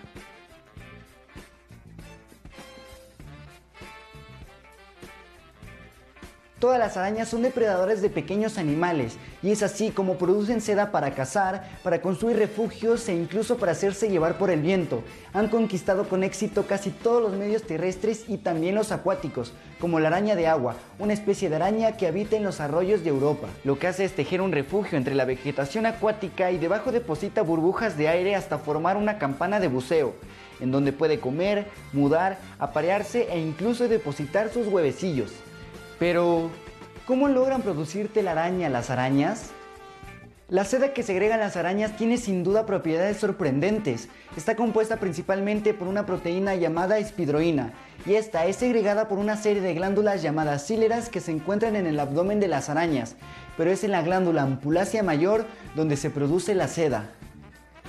[6.61, 11.15] Todas las arañas son depredadores de pequeños animales y es así como producen seda para
[11.15, 15.03] cazar, para construir refugios e incluso para hacerse llevar por el viento.
[15.33, 20.09] Han conquistado con éxito casi todos los medios terrestres y también los acuáticos, como la
[20.09, 23.49] araña de agua, una especie de araña que habita en los arroyos de Europa.
[23.65, 27.97] Lo que hace es tejer un refugio entre la vegetación acuática y debajo deposita burbujas
[27.97, 30.13] de aire hasta formar una campana de buceo
[30.61, 35.33] en donde puede comer, mudar, aparearse e incluso depositar sus huevecillos.
[36.01, 36.51] Pero,
[37.07, 39.51] ¿cómo logran producir telaraña las arañas?
[40.49, 44.09] La seda que segregan las arañas tiene sin duda propiedades sorprendentes.
[44.35, 47.75] Está compuesta principalmente por una proteína llamada espidroína
[48.07, 51.87] y esta es segregada por una serie de glándulas llamadas cíleras que se encuentran en
[51.87, 53.17] el abdomen de las arañas,
[53.59, 55.45] pero es en la glándula ampulácea mayor
[55.77, 57.11] donde se produce la seda.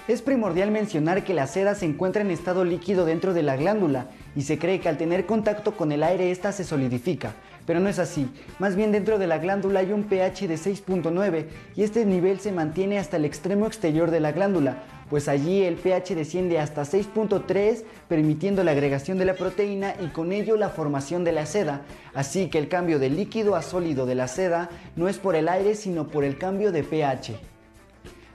[0.10, 4.08] Es primordial mencionar que la seda se encuentra en estado líquido dentro de la glándula
[4.36, 7.34] y se cree que al tener contacto con el aire ésta se solidifica,
[7.66, 8.30] pero no es así.
[8.60, 11.46] Más bien dentro de la glándula hay un pH de 6.9
[11.76, 15.76] y este nivel se mantiene hasta el extremo exterior de la glándula, pues allí el
[15.76, 21.26] pH desciende hasta 6.3 permitiendo la agregación de la proteína y con ello la formación
[21.26, 21.82] de la seda.
[22.14, 25.50] Así que el cambio de líquido a sólido de la seda no es por el
[25.50, 27.51] aire sino por el cambio de pH.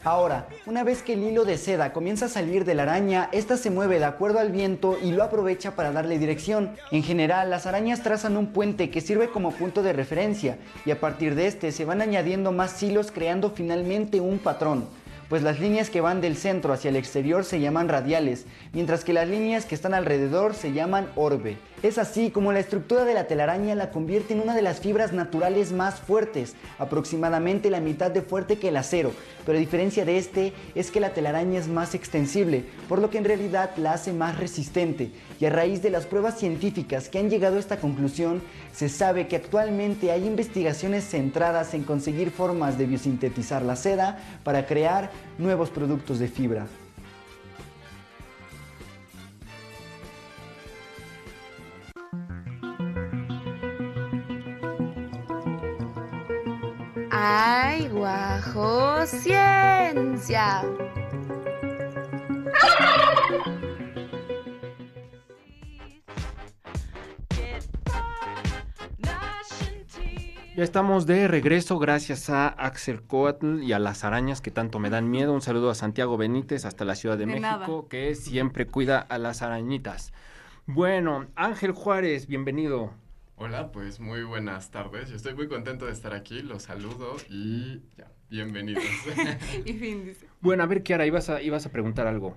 [0.06, 3.56] Ahora, una vez que el hilo de seda comienza a salir de la araña, esta
[3.56, 6.76] se mueve de acuerdo al viento y lo aprovecha para darle dirección.
[6.92, 11.00] En general, las arañas trazan un puente que sirve como punto de referencia y a
[11.00, 14.86] partir de este se van añadiendo más hilos creando finalmente un patrón
[15.28, 19.12] pues las líneas que van del centro hacia el exterior se llaman radiales, mientras que
[19.12, 21.56] las líneas que están alrededor se llaman orbe.
[21.82, 25.12] Es así como la estructura de la telaraña la convierte en una de las fibras
[25.12, 29.12] naturales más fuertes, aproximadamente la mitad de fuerte que el acero,
[29.44, 33.18] pero a diferencia de este es que la telaraña es más extensible, por lo que
[33.18, 37.28] en realidad la hace más resistente, y a raíz de las pruebas científicas que han
[37.28, 38.40] llegado a esta conclusión,
[38.72, 44.64] se sabe que actualmente hay investigaciones centradas en conseguir formas de biosintetizar la seda para
[44.66, 46.66] crear nuevos productos de fibra.
[59.06, 59.22] Guajo!
[59.22, 60.62] ¡Ciencia!
[70.56, 74.88] Ya estamos de regreso gracias a Axel Coatl y a las arañas que tanto me
[74.88, 75.34] dan miedo.
[75.34, 79.42] Un saludo a Santiago Benítez hasta la Ciudad de, México que siempre cuida a las
[79.42, 80.14] arañitas.
[80.64, 82.94] Bueno, Ángel Juárez, bienvenido.
[83.36, 85.10] Hola, pues muy buenas tardes.
[85.10, 86.40] Yo estoy muy contento de estar aquí.
[86.40, 88.84] Los saludo y ya, bienvenidos.
[89.64, 90.26] y fin, dice.
[90.40, 92.36] Bueno, a ver, Kiara, ibas a, ibas a preguntar algo.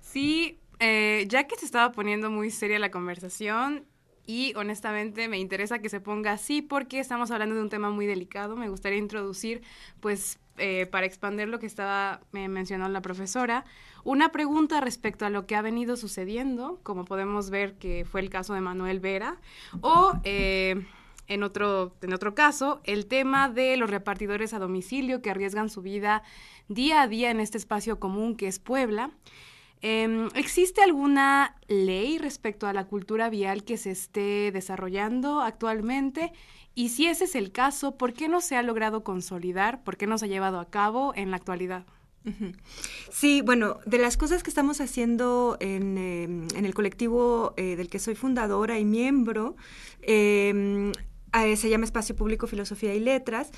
[0.00, 3.84] Sí, eh, ya que se estaba poniendo muy seria la conversación,
[4.30, 8.06] y honestamente me interesa que se ponga así porque estamos hablando de un tema muy
[8.06, 8.54] delicado.
[8.54, 9.60] Me gustaría introducir,
[9.98, 13.64] pues, eh, para expandir lo que estaba me mencionó la profesora,
[14.04, 18.30] una pregunta respecto a lo que ha venido sucediendo, como podemos ver que fue el
[18.30, 19.36] caso de Manuel Vera,
[19.80, 20.86] o eh,
[21.30, 25.80] en, otro, en otro caso, el tema de los repartidores a domicilio que arriesgan su
[25.80, 26.22] vida
[26.68, 29.10] día a día en este espacio común que es Puebla.
[29.80, 36.32] Em, ¿Existe alguna ley respecto a la cultura vial que se esté desarrollando actualmente?
[36.74, 39.82] Y si ese es el caso, ¿por qué no se ha logrado consolidar?
[39.82, 41.86] ¿Por qué no se ha llevado a cabo en la actualidad?
[43.10, 47.98] Sí, bueno, de las cosas que estamos haciendo en, em, el colectivo eh, del que
[47.98, 49.56] soy fundadora y miembro,
[50.02, 50.92] em,
[51.32, 53.50] se llama Espacio Público, Filosofía y Letras.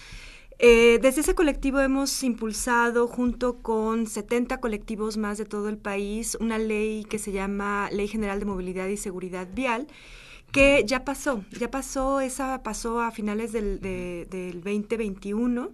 [0.58, 6.36] Eh, desde ese colectivo hemos impulsado, junto con 70 colectivos más de todo el país,
[6.40, 9.88] una ley que se llama Ley General de Movilidad y Seguridad Vial,
[10.52, 15.72] que ya pasó, ya pasó, esa pasó a finales del, del 2021.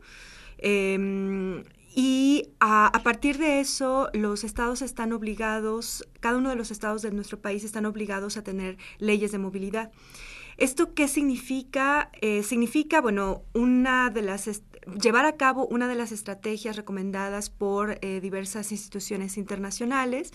[0.59, 1.63] Em,
[1.95, 7.11] y a, partir de eso, los estados están obligados, cada uno de los estados de
[7.11, 9.91] nuestro país están obligados a tener leyes de movilidad.
[10.59, 12.11] ¿Esto qué significa?
[12.21, 14.49] Eh, significa, bueno, una de las
[15.01, 20.33] llevar a cabo una de las estrategias recomendadas por eh, diversas instituciones internacionales,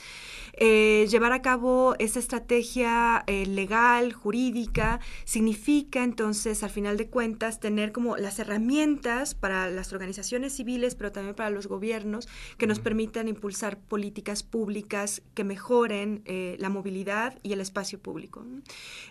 [0.54, 7.60] eh, llevar a cabo esa estrategia eh, legal, jurídica, significa entonces, al final de cuentas,
[7.60, 12.80] tener como las herramientas para las organizaciones civiles, pero también para los gobiernos, que nos
[12.80, 18.46] permitan impulsar políticas públicas que mejoren la movilidad y el espacio público.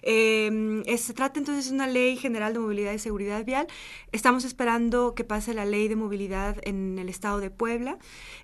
[0.02, 3.66] Em, se trata entonces de una ley general de movilidad y seguridad vial.
[4.12, 7.96] Estamos esperando que pase la ley de movilidad en el estado de Puebla.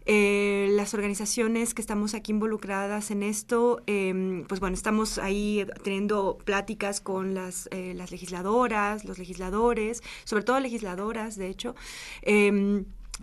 [0.06, 6.38] Eh, las organizaciones que estamos aquí involucradas en esto, em, pues bueno, estamos ahí teniendo
[6.46, 11.74] pláticas con las, eh, las legisladoras, los legisladores, sobre todo legisladoras, de hecho.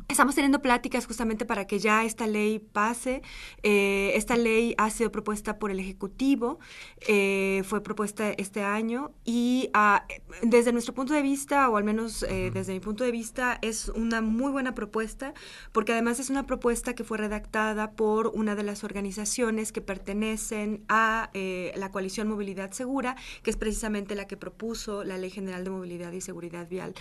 [0.07, 3.21] Estamos teniendo pláticas justamente para que ya esta ley pase.
[3.63, 6.59] Eh, esta ley ha sido propuesta por el Ejecutivo,
[7.07, 10.05] eh, fue propuesta este año y ah,
[10.43, 13.89] desde nuestro punto de vista, o al menos eh, desde mi punto de vista, es
[13.89, 15.33] una muy buena propuesta
[15.71, 20.83] porque además es una propuesta que fue redactada por una de las organizaciones que pertenecen
[20.89, 21.29] a
[21.75, 26.11] la coalición Movilidad Segura, que es precisamente la que propuso la Ley General de Movilidad
[26.11, 26.93] y Seguridad Vial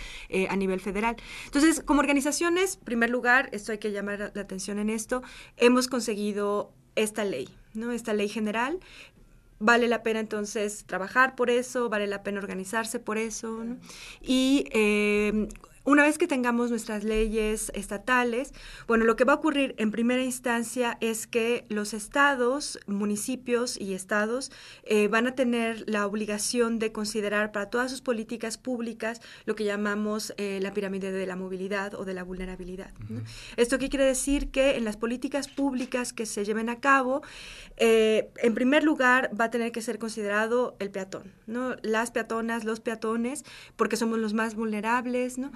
[0.49, 1.15] a nivel federal.
[1.45, 5.21] Entonces, como organizaciones, primer lugar, esto hay que llamar la atención en esto,
[5.57, 7.91] hemos conseguido esta ley, ¿no?
[7.91, 8.79] Esta ley general.
[9.59, 13.63] Vale la pena entonces trabajar por eso, vale la pena organizarse por eso.
[13.63, 13.77] ¿no?
[14.21, 15.47] Y eh,
[15.85, 18.53] una vez que tengamos nuestras leyes estatales,
[18.87, 23.93] bueno, lo que va a ocurrir en primera instancia es que los estados, municipios y
[23.93, 24.51] estados
[24.83, 29.63] eh, van a tener la obligación de considerar para todas sus políticas públicas lo que
[29.63, 32.91] llamamos eh, la pirámide de la movilidad o de la vulnerabilidad.
[33.55, 34.49] ¿Esto qué quiere decir?
[34.49, 37.21] Que en las políticas públicas que se lleven a cabo,
[37.77, 41.75] eh, en primer lugar va a tener que ser considerado el peatón, ¿no?
[41.83, 43.45] Las peatonas, los peatones,
[43.75, 45.51] porque somos los más vulnerables, ¿no?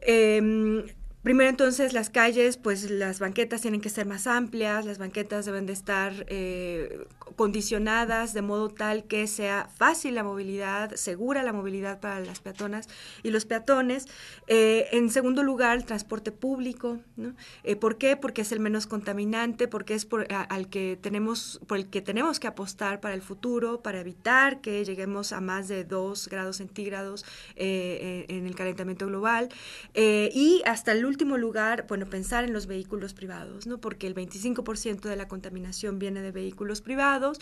[0.00, 0.84] Eh,
[1.22, 5.66] Primero entonces las calles, pues las banquetas tienen que ser más amplias, las banquetas deben
[5.66, 12.00] de estar eh, condicionadas de modo tal que sea fácil la movilidad, segura la movilidad
[12.00, 12.88] para las peatonas
[13.22, 14.06] y los peatones.
[14.46, 16.98] Eh, en segundo lugar, el transporte público.
[17.16, 17.34] ¿no?
[17.64, 18.16] Eh, ¿Por qué?
[18.16, 22.40] Porque es el menos contaminante, porque es por, al que tenemos, por el que tenemos
[22.40, 27.24] que apostar para el futuro, para evitar que lleguemos a más de 2 grados centígrados
[27.56, 29.48] en el calentamiento global.
[29.94, 33.78] y hasta el último lugar, bueno, pensar en los vehículos privados, ¿no?
[33.78, 37.17] Porque el 25% de la contaminación viene de vehículos privados.
[37.18, 37.34] Em,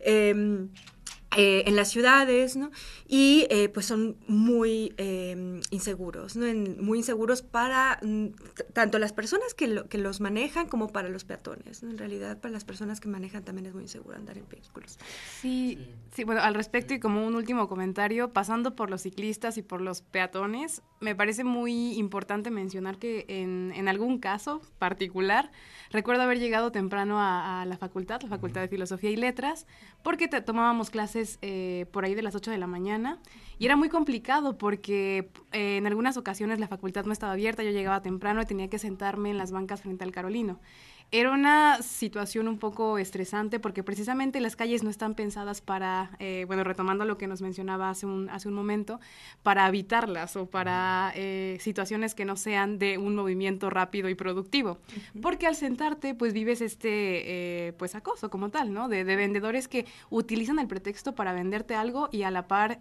[0.00, 0.93] eh,
[1.36, 2.70] en las ciudades, ¿no?
[3.06, 6.46] Y eh, pues son muy em, inseguros, ¿no?
[6.82, 8.26] muy inseguros para mm,
[8.72, 12.64] tanto las personas que, que, los manejan como para los peatones, En realidad, para las
[12.64, 14.98] personas que manejan también es muy inseguro andar en vehículos.
[15.40, 15.78] Sí,
[16.12, 19.80] sí, bueno, al respecto y como un último comentario, pasando por los ciclistas y por
[19.80, 25.50] los peatones, me parece muy importante mencionar que en, en algún caso particular,
[25.90, 29.66] recuerdo haber llegado temprano a, a la facultad, la Facultad de Filosofía y Letras,
[30.02, 33.18] porque te, tomábamos clases eh, por ahí de las 8 de la mañana
[33.58, 37.70] y era muy complicado porque eh, en algunas ocasiones la facultad no estaba abierta, yo
[37.70, 40.60] llegaba temprano y tenía que sentarme en las bancas frente al Carolino.
[41.10, 46.44] Era una situación un poco estresante porque precisamente las calles no están pensadas para, eh,
[46.48, 48.98] bueno, retomando lo que nos mencionaba hace un, hace un momento,
[49.44, 54.78] para evitarlas o para eh, situaciones que no sean de un movimiento rápido y productivo.
[55.22, 58.88] Porque al sentarte, pues vives este, eh, pues acoso como tal, ¿no?
[58.88, 62.80] De, vendedores que utilizan el pretexto para venderte algo y a la par,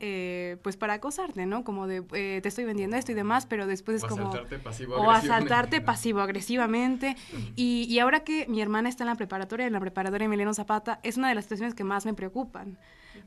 [0.64, 1.64] pues para acosarte, ¿no?
[1.64, 4.32] Como de, te estoy vendiendo esto y demás, pero después es como...
[4.96, 7.16] o asaltarte pasivo-agresivamente.
[7.56, 11.00] y, y ahora que mi hermana está en la preparatoria, en la preparatoria Emiliano Zapata,
[11.04, 12.78] es una de las situaciones que más me preocupan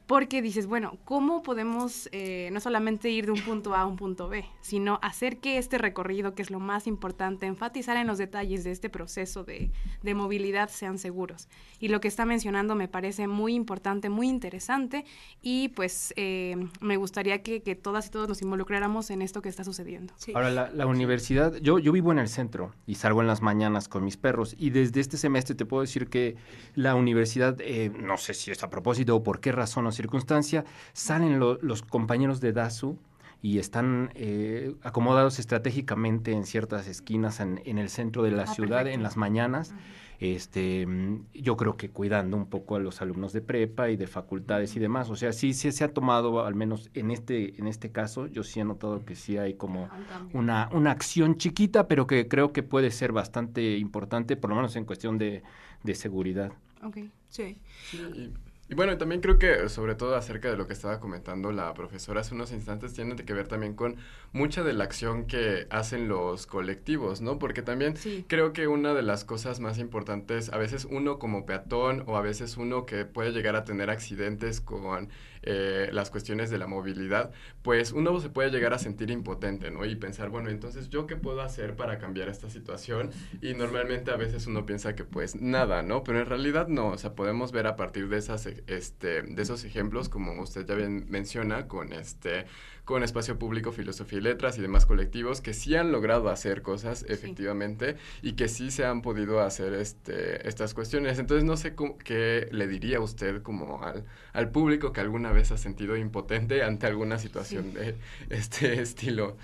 [0.07, 3.97] porque dices, bueno, ¿cómo podemos eh, no solamente ir de un punto A a un
[3.97, 8.19] punto B, sino hacer que este recorrido, que es lo más importante, enfatizar en los
[8.19, 9.71] detalles de este proceso de,
[10.15, 11.49] movilidad sean seguros?
[11.79, 15.05] Y lo que está mencionando me parece muy importante, muy interesante
[15.43, 19.65] y pues eh, me gustaría que, todas y todos nos involucráramos en esto que está
[19.65, 20.15] sucediendo.
[20.35, 24.05] Ahora, la, universidad, yo, yo vivo en el centro y salgo en las mañanas con
[24.05, 26.37] mis perros y desde este semestre te puedo decir que
[26.75, 30.65] la universidad, eh, no sé si es a propósito o por qué razón, o circunstancia,
[30.93, 32.99] salen los compañeros de DASU
[33.43, 38.87] y están eh, acomodados estratégicamente en ciertas esquinas en, el centro de la ah, ciudad
[38.87, 39.75] en las mañanas
[40.19, 44.07] este, mm, yo creo que cuidando un poco a los alumnos de prepa y de
[44.07, 45.11] facultades y demás.
[45.11, 48.43] O sea, sí, sí se ha tomado, al menos en este, en este caso, yo
[48.43, 49.89] sí he notado que sí hay como
[50.33, 54.77] una, una acción chiquita, pero que creo que puede ser bastante importante, por lo menos
[54.77, 55.43] en cuestión de,
[55.83, 56.53] de seguridad.
[56.83, 56.99] Ok,
[57.29, 57.59] sí.
[57.91, 58.33] sí
[58.69, 62.23] y bueno, también creo que sobre todo acerca de lo que estaba comentando la profesora
[62.23, 63.97] hace unos instantes, tiene que ver también con
[64.33, 67.39] mucha de la acción que hacen los colectivos, ¿no?
[67.39, 67.95] Porque también
[68.27, 72.23] creo que una de las cosas más importantes, a veces uno como peatón o a
[72.23, 75.11] veces uno que puede llegar a tener accidentes con
[75.47, 77.31] eh, las cuestiones de la movilidad,
[77.63, 79.85] pues uno se puede llegar a sentir impotente, ¿no?
[79.85, 83.11] Y pensar, bueno, entonces, ¿yo qué puedo hacer para cambiar esta situación?
[83.41, 86.03] Y normalmente a veces uno piensa que pues nada, ¿no?
[86.05, 89.65] Pero en realidad no, o sea, podemos ver a partir de, esas, este, de esos
[89.65, 92.47] ejemplos, como usted ya bien menciona, con este
[92.87, 97.05] con Espacio Público, Filosofía y Letras y demás colectivos que sí han logrado hacer cosas
[97.09, 101.19] efectivamente y que sí se han podido hacer este, estas cuestiones.
[101.19, 101.75] Entonces no sé
[102.05, 106.87] qué le diría usted como al, al público que alguna vez ha sentido impotente ante
[106.87, 107.97] alguna situación de
[108.31, 109.37] este estilo.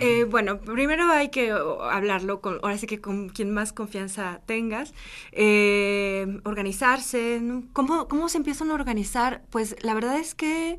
[0.00, 4.94] Eh, bueno, primero hay que hablarlo con, ahora sí que con quien más confianza tengas,
[5.32, 9.42] eh, organizarse, ¿Cómo, ¿cómo se empiezan a organizar?
[9.50, 10.78] Pues la verdad es que...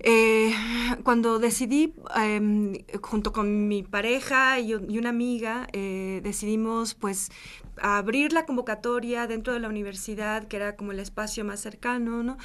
[0.00, 0.52] Eh,
[1.04, 7.30] cuando decidí, em, junto con mi pareja y, una amiga, eh, decidimos pues
[7.80, 12.38] abrir la convocatoria dentro de la universidad, que era como el espacio más cercano, ¿no?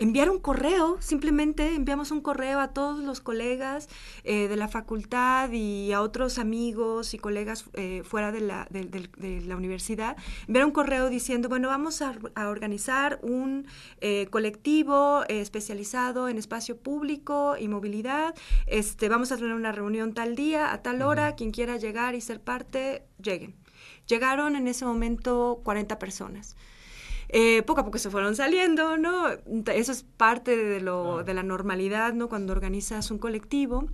[0.00, 3.88] Enviar un correo, simplemente enviamos un correo a todos los colegas
[4.24, 9.42] eh, de la facultad y a otros amigos y colegas eh, fuera de la, de,
[9.42, 10.16] la, universidad,
[10.48, 12.14] enviar un correo diciendo, bueno, vamos a,
[12.48, 13.66] organizar un
[14.00, 18.34] eh, colectivo especializado en espacio público y movilidad,
[18.66, 22.22] este, vamos a tener una reunión tal día, a tal hora, quien quiera llegar y
[22.22, 23.54] ser parte, lleguen.
[24.06, 26.56] Llegaron en ese momento 40 personas.
[27.32, 29.28] Eh, poco a poco se fueron saliendo, ¿no?
[29.72, 32.28] Eso es parte de, lo, de la normalidad, ¿no?
[32.28, 33.88] Cuando organizas un colectivo.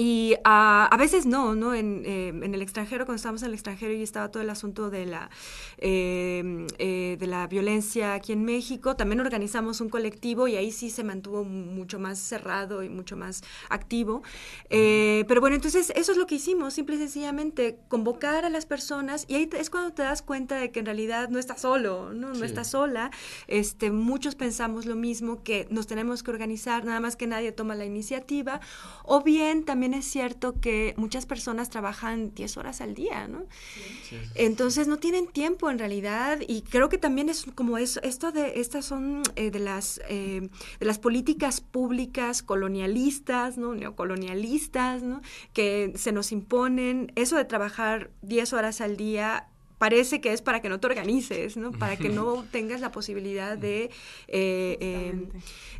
[0.00, 1.74] Y a veces no, ¿no?
[1.74, 4.90] En, eh, en, el extranjero, cuando estábamos en el extranjero y estaba todo el asunto
[4.90, 5.28] de la,
[5.76, 10.90] em, eh, de la violencia aquí en México, también organizamos un colectivo y ahí sí
[10.90, 14.22] se mantuvo mucho más cerrado y mucho más activo.
[14.70, 18.66] Eh, pero bueno, entonces eso es lo que hicimos, simple y sencillamente convocar a las
[18.66, 22.12] personas y ahí es cuando te das cuenta de que en realidad no estás solo,
[22.12, 22.34] ¿no?
[22.34, 23.10] No estás sola.
[23.48, 27.74] Este, muchos pensamos lo mismo, que nos tenemos que organizar, nada más que nadie toma
[27.74, 28.60] la iniciativa,
[29.02, 33.46] o bien también también es cierto que muchas personas trabajan 10 horas al día, ¿no?
[34.34, 38.60] Entonces no tienen tiempo en realidad y creo que también es como eso, esto de,
[38.60, 43.74] estas son eh, de, las, eh, de las políticas públicas colonialistas, ¿no?
[43.74, 45.22] Neocolonialistas, ¿no?
[45.54, 49.48] Que se nos imponen, eso de trabajar 10 horas al día
[49.78, 51.72] parece que es para que no te organices, ¿no?
[51.72, 53.90] Para que no tengas la posibilidad de,
[54.26, 55.26] eh, em,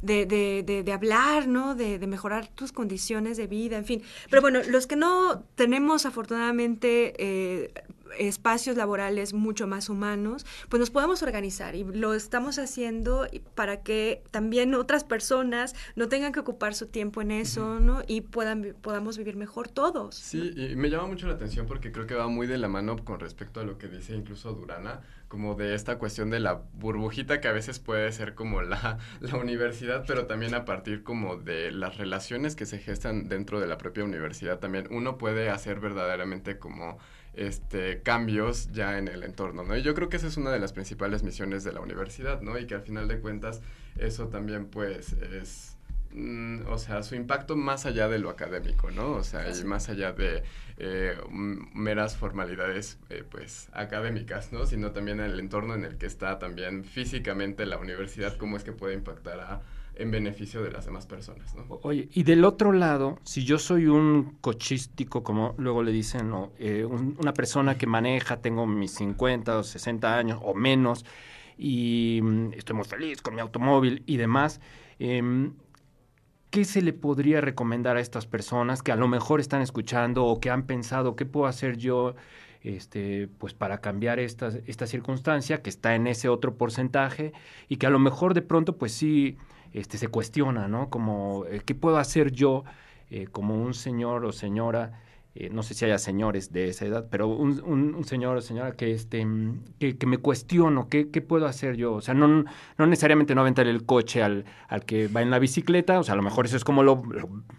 [0.02, 1.74] de, de, de, hablar, ¿no?
[1.74, 4.02] De, mejorar tus condiciones de vida, en fin.
[4.30, 7.72] Pero bueno, los que no tenemos afortunadamente eh,
[8.18, 14.22] espacios laborales mucho más humanos, pues nos podemos organizar y lo estamos haciendo para que
[14.30, 18.02] también otras personas no tengan que ocupar su tiempo en eso, ¿no?
[18.06, 20.14] Y puedan, podamos vivir mejor todos.
[20.14, 22.96] Sí, y me llama mucho la atención porque creo que va muy de la mano
[23.04, 27.40] con respecto a lo que dice incluso Durana, como de esta cuestión de la burbujita
[27.40, 31.70] que a veces puede ser como la, la universidad, pero también a partir como de
[31.70, 36.58] las relaciones que se gestan dentro de la propia universidad también uno puede hacer verdaderamente
[36.58, 36.98] como
[37.38, 39.76] este, cambios ya en el entorno, ¿no?
[39.76, 42.58] Y yo creo que esa es una de las principales misiones de la universidad, ¿no?
[42.58, 43.60] Y que al final de cuentas
[43.96, 45.76] eso también pues es,
[46.10, 49.12] mm, o sea, su impacto más allá de lo académico, ¿no?
[49.12, 50.42] O sea, y más allá de
[50.78, 54.66] eh, meras formalidades eh, pues académicas, ¿no?
[54.66, 58.64] Sino también en el entorno en el que está también físicamente la universidad, cómo es
[58.64, 59.62] que puede impactar a
[59.98, 61.54] en beneficio de las demás personas.
[61.54, 61.66] ¿no?
[61.82, 66.52] Oye, y del otro lado, si yo soy un cochístico, como luego le dicen, ¿no?
[66.58, 71.04] Eh, una persona que maneja, tengo mis 50 o 60 años o menos,
[71.58, 74.60] y mm, estoy muy feliz con mi automóvil y demás,
[75.00, 75.54] em,
[76.50, 80.40] ¿qué se le podría recomendar a estas personas que a lo mejor están escuchando o
[80.40, 82.14] que han pensado qué puedo hacer yo?
[82.68, 87.32] Este, pues para cambiar esta, esta circunstancia que está en ese otro porcentaje
[87.66, 89.38] y que a lo mejor de pronto pues sí
[89.72, 90.90] este, se cuestiona, ¿no?
[90.90, 92.64] Como, eh, ¿qué puedo hacer yo
[93.08, 95.00] eh, como un señor o señora?
[95.34, 98.92] Eh, no sé si haya señores de esa edad, pero un, señor o señora que,
[98.92, 99.26] este,
[99.78, 101.94] que, me cuestiono, ¿qué, ¿qué, puedo hacer yo?
[101.94, 102.44] O sea, no,
[102.76, 106.12] no necesariamente no aventar el coche al, al, que va en la bicicleta, o sea,
[106.12, 107.02] a lo mejor eso es como lo,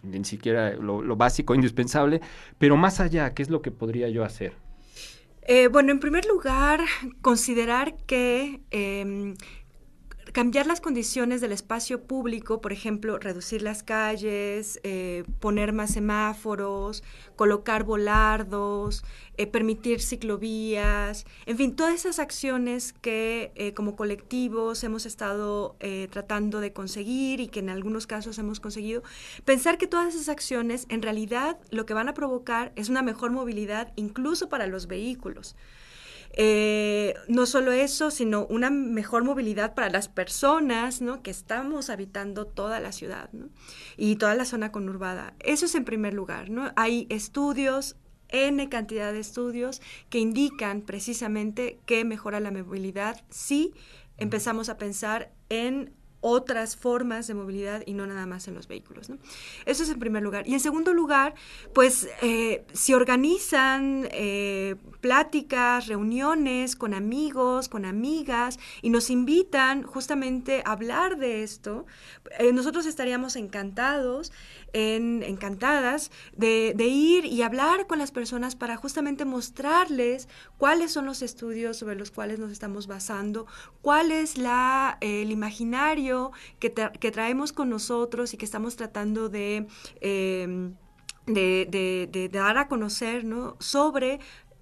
[0.03, 2.22] ni siquiera lo básico, indispensable,
[2.60, 4.68] pero más allá, ¿qué es lo que podría yo hacer?
[5.52, 6.80] Eh, bueno, en primer lugar,
[7.24, 9.36] considerar que em,
[10.32, 17.03] cambiar las condiciones del espacio público, por ejemplo, reducir las calles, eh, poner más semáforos,
[17.36, 19.03] colocar volardos,
[19.38, 25.75] eh, permitir ciclovías, en fin, todas esas acciones que eh, como colectivos hemos estado
[26.11, 29.03] tratando de conseguir y que en algunos casos hemos conseguido,
[29.45, 33.32] pensar que todas esas acciones en realidad lo que van a provocar es una mejor
[33.32, 35.55] movilidad incluso para los vehículos.
[36.32, 41.21] Eh, no solo eso, sino una mejor movilidad para las personas ¿no?
[41.21, 43.30] que estamos habitando toda la ciudad
[43.97, 45.34] y toda la zona conurbada.
[45.39, 46.49] Eso es en primer lugar.
[46.49, 46.71] ¿no?
[46.75, 47.95] Hay estudios,
[48.30, 53.73] N cantidad de estudios que indican precisamente que mejora la movilidad si
[54.17, 59.09] empezamos a pensar en otras formas de movilidad y no nada más en los vehículos.
[59.65, 60.47] Eso es en primer lugar.
[60.47, 61.34] Y en segundo lugar,
[61.74, 70.72] pues eh, organizan eh, pláticas, reuniones con amigos, con amigas y nos invitan justamente a
[70.72, 71.86] hablar de esto,
[72.38, 74.32] eh, nosotros estaríamos encantados
[74.74, 81.78] encantadas de, ir y hablar con las personas para justamente mostrarles cuáles son los estudios
[81.78, 83.47] sobre los cuales nos estamos basando,
[83.82, 89.67] cuál es la, el imaginario que, traemos con nosotros y que estamos tratando de...
[90.01, 90.76] Em,
[91.26, 93.55] de, dar a conocer ¿no?
[93.59, 94.20] sobre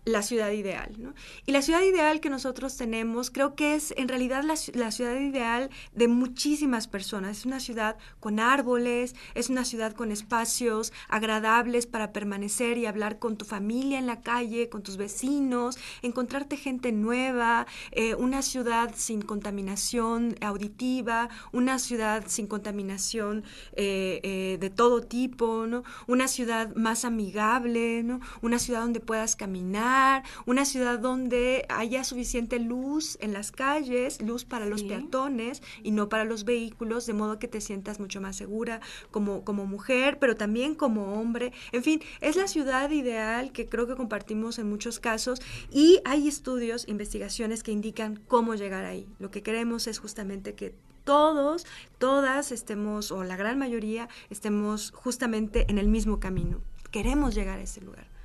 [0.08, 0.96] la ciudad ideal.
[0.98, 1.14] ¿no?
[1.46, 5.70] Y la ciudad ideal que nosotros tenemos creo que es en realidad la, ciudad ideal
[5.94, 7.40] de muchísimas personas.
[7.40, 13.20] Es una ciudad con árboles, es una ciudad con espacios agradables para permanecer y hablar
[13.20, 18.94] con tu familia en la calle, con tus vecinos, encontrarte gente nueva, eh, una ciudad
[18.96, 23.44] sin contaminación auditiva, una ciudad sin contaminación
[23.74, 25.84] eh, eh, de todo tipo, ¿no?
[26.08, 28.22] una ciudad más amigable, ¿no?
[28.42, 29.97] una ciudad donde puedas caminar
[30.46, 36.10] una ciudad donde haya suficiente luz en las calles, luz para los peatones y no
[36.10, 38.82] para los vehículos, de modo que te sientas mucho más segura
[39.12, 41.54] como, como mujer, pero también como hombre.
[41.72, 45.42] En fin, es la ciudad ideal que creo que compartimos en muchos casos
[45.72, 49.08] y hay estudios, investigaciones que indican cómo llegar ahí.
[49.20, 50.74] Lo que queremos es justamente que
[51.04, 51.66] todos,
[52.00, 56.60] todas estemos, o la gran mayoría, estemos justamente en el mismo camino.
[56.92, 58.17] Queremos llegar a ese lugar.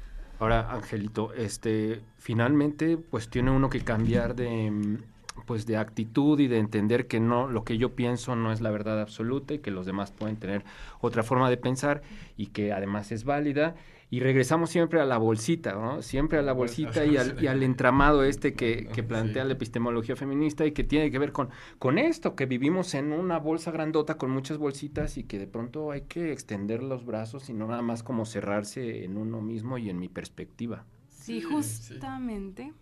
[0.43, 4.99] Ahora, Angelito, este, finalmente, pues tiene uno que cambiar de,
[5.47, 8.73] pues de actitud y de entender que no, lo que yo pienso no es la
[8.73, 10.65] verdad absoluta y que los demás pueden tener
[11.01, 12.03] otra forma de pensar
[12.37, 13.77] y que además es válida
[14.13, 16.03] y regresamos siempre a la bolsita, ¿no?
[16.03, 20.17] Siempre a la bolsita y al, y al entramado este que, que plantea la epistemología
[20.17, 21.49] feminista y que tiene que ver con,
[21.79, 25.93] con esto, que vivimos en una bolsa grandota con muchas bolsitas y que de pronto
[25.93, 29.89] hay que extender los brazos y no nada más como cerrarse en uno mismo y
[29.89, 30.85] en mi perspectiva.
[31.09, 32.75] Sí, justamente,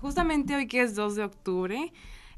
[0.00, 1.92] justamente hoy que es 2 de octubre,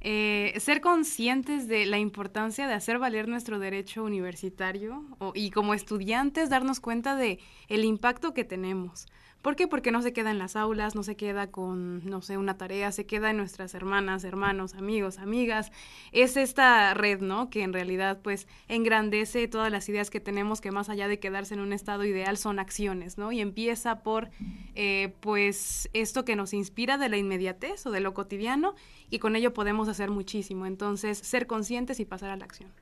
[0.07, 5.03] eh, ser conscientes de la importancia de hacer valer nuestro derecho universitario
[5.33, 7.39] y como estudiantes darnos cuenta de
[7.69, 9.07] el impacto que tenemos.
[9.45, 9.69] ¿Por qué?
[9.69, 12.91] Porque no se queda en las aulas, no se queda con, no sé, una tarea,
[12.93, 15.71] se queda en nuestras hermanas, hermanos, amigos, amigas.
[16.13, 17.51] Es esta red, ¿no?
[17.51, 21.53] Que en realidad, pues, engrandece todas las ideas que tenemos, que más allá de quedarse
[21.53, 23.33] en un estado ideal, son acciones, ¿no?
[23.33, 24.31] Y empieza por,
[24.77, 28.75] eh, pues, esto que nos inspira de la inmediatez o de lo cotidiano,
[29.11, 30.65] y con ello podemos hacer muchísimo.
[30.65, 32.73] Entonces, ser conscientes y pasar a la acción.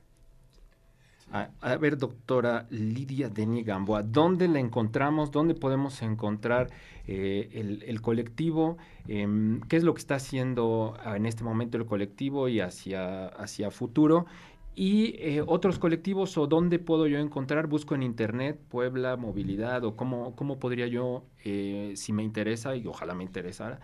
[1.35, 5.31] A, ver, doctora Lidia Deni Gamboa, ¿dónde la encontramos?
[5.31, 6.69] ¿Dónde podemos encontrar
[7.07, 8.77] eh, el, colectivo?
[9.07, 13.71] Em, ¿Qué es lo que está haciendo en este momento el colectivo y hacia, hacia
[13.71, 14.27] futuro?
[14.75, 19.95] Y eh, otros colectivos o dónde puedo yo encontrar, busco en internet Puebla Movilidad o
[19.95, 23.79] cómo, cómo podría yo, eh, si me interesa y ojalá me interesara,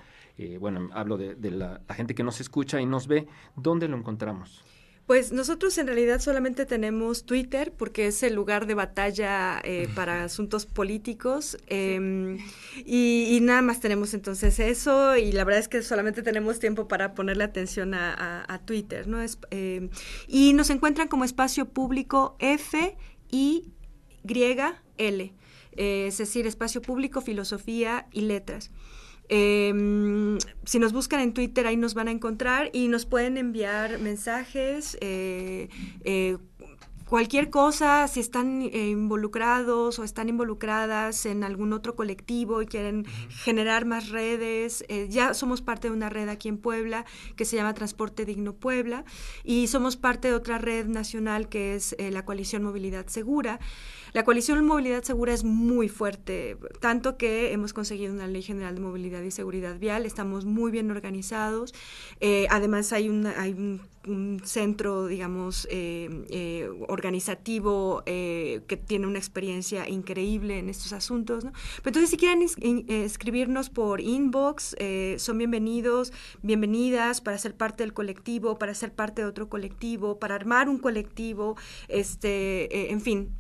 [0.60, 4.64] bueno, hablo de, la, la, gente que nos escucha y nos ve, ¿dónde lo encontramos?
[5.10, 10.24] Pues nosotros en realidad solamente tenemos Twitter porque es el lugar de batalla eh, para
[10.24, 12.38] asuntos políticos em,
[12.86, 17.16] y, nada más tenemos entonces eso y la verdad es que solamente tenemos tiempo para
[17.16, 19.20] ponerle atención a, Twitter, ¿no?
[19.20, 19.90] Es, em,
[20.28, 22.96] y nos encuentran como espacio público F
[23.32, 23.72] y
[24.98, 25.34] L,
[25.72, 28.70] eh, es decir, espacio público, filosofía y letras.
[29.30, 34.00] Em, si nos buscan en Twitter, ahí nos van a encontrar y nos pueden enviar
[34.00, 35.70] mensajes, eh,
[36.04, 36.38] eh,
[37.06, 43.06] cualquier cosa, si están eh, involucrados o están involucradas en algún otro colectivo y quieren
[43.30, 47.06] generar más redes, ya somos parte de una red aquí en Puebla
[47.36, 49.06] que se llama Transporte Digno Puebla
[49.44, 53.60] y somos parte de otra red nacional que es la Coalición Movilidad Segura.
[54.14, 58.82] La coalición Movilidad Segura es muy fuerte, tanto que hemos conseguido una ley general de
[58.82, 61.76] movilidad y seguridad vial, estamos muy bien organizados,
[62.20, 63.82] eh, además hay, una, hay un,
[64.44, 71.46] centro, digamos, eh, eh, organizativo que tiene una experiencia increíble en estos asuntos.
[71.46, 71.52] ¿no?
[71.86, 72.44] entonces, si quieren
[72.88, 74.76] escribirnos por inbox,
[75.18, 80.34] son bienvenidos, bienvenidas para ser parte del colectivo, para ser parte de otro colectivo, para
[80.34, 81.56] armar un colectivo,
[81.88, 83.39] este, en fin,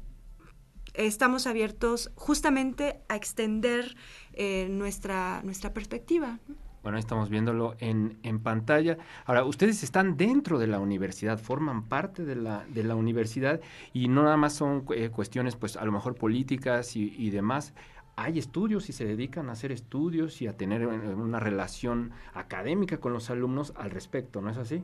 [0.93, 3.95] estamos abiertos justamente a extender
[4.33, 6.39] eh, nuestra, nuestra perspectiva.
[6.81, 8.97] Bueno, estamos viéndolo en, en, pantalla.
[9.25, 13.59] Ahora, ustedes están dentro de la universidad, forman parte de la, de la universidad
[13.91, 17.73] y no nada más son eh, cuestiones, pues a lo mejor políticas y, y demás
[18.19, 23.13] hay estudios y se dedican a hacer estudios y a tener una relación académica con
[23.13, 24.83] los alumnos al respecto, ¿no es así?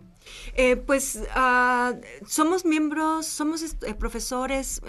[0.53, 4.81] Eh, pues ah, somos miembros, somos eh, profesores,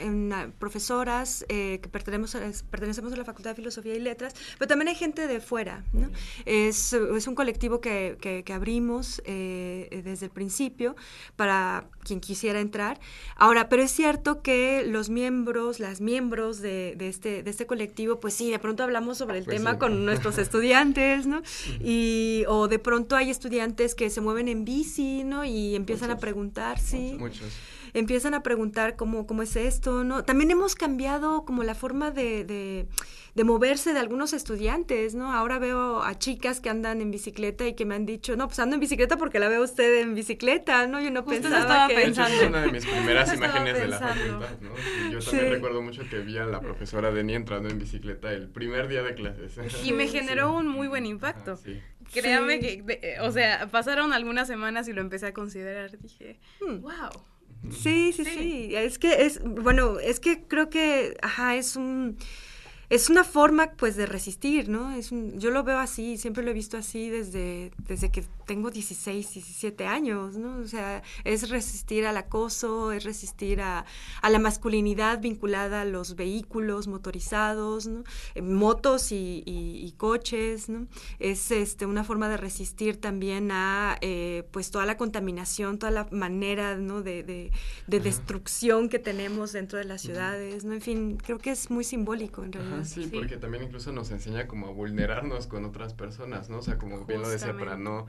[0.61, 4.95] profesoras eh, que pertenecemos, pertenecemos a la Facultad de Filosofía y Letras, pero también hay
[4.95, 6.09] gente de fuera, ¿no?
[6.45, 10.95] Es, es un colectivo que, que, abrimos desde el principio
[11.35, 13.01] para quien quisiera entrar.
[13.35, 18.21] Ahora, pero es cierto que los miembros, las miembros de, de este, de este colectivo,
[18.21, 21.43] pues sí, de pronto hablamos sobre el pues tema con nuestros estudiantes, ¿no?
[21.81, 25.45] Y, o de pronto hay estudiantes que se mueven en bici, ¿no?
[25.45, 27.17] Y empiezan a preguntar, sí.
[27.19, 27.53] Muchos.
[27.95, 30.25] Empiezan a preguntar cómo, cómo es esto, ¿no?
[30.25, 32.87] También hemos cambiado como la forma de
[33.37, 35.31] de moverse de algunos estudiantes, ¿no?
[35.31, 38.59] Ahora veo a chicas que andan en bicicleta y que me han dicho, no, pues
[38.61, 41.03] ando en bicicleta porque la veo usted en bicicleta, ¿no?
[41.03, 41.97] Yo no pensaba estaba que...
[41.97, 42.35] Pensando.
[42.35, 44.71] Es una de mis primeras imágenes de la facultad, ¿no?
[45.11, 48.89] Yo también recuerdo mucho que vi a la profesora Deni entrando en bicicleta el primer
[48.89, 49.59] día de clases.
[49.85, 51.57] Y me generó un muy buen impacto.
[51.57, 51.79] sí.
[52.15, 55.99] Créame que, eh, o sea, pasaron algunas semanas y lo empecé a considerar.
[55.99, 57.11] Dije, wow.
[57.71, 58.75] Sí, sí, sí, sí.
[58.75, 62.17] Es que es, bueno, es que creo que, ajá, es un
[62.89, 64.95] es una forma pues de resistir, ¿no?
[64.95, 69.35] Es yo lo veo así, siempre lo he visto así desde, desde que tengo 16,
[69.35, 70.59] 17 años, ¿no?
[70.59, 73.85] O sea, es resistir al acoso, es resistir a,
[74.23, 78.05] la masculinidad vinculada a los vehículos motorizados, ¿no?
[78.35, 80.87] Eh, motos y, coches, ¿no?
[81.19, 86.07] Es este, una forma de resistir también a eh, pues toda la contaminación, toda la
[86.11, 87.03] manera, ¿no?
[87.03, 87.51] De, de,
[87.87, 90.75] destrucción que tenemos dentro de las ciudades, ¿no?
[90.75, 94.47] En fin, creo que es muy simbólico en realidad sí, porque también incluso nos enseña
[94.47, 96.59] como a vulnerarnos con otras personas, ¿no?
[96.59, 98.07] O sea, como bien lo decía, para no,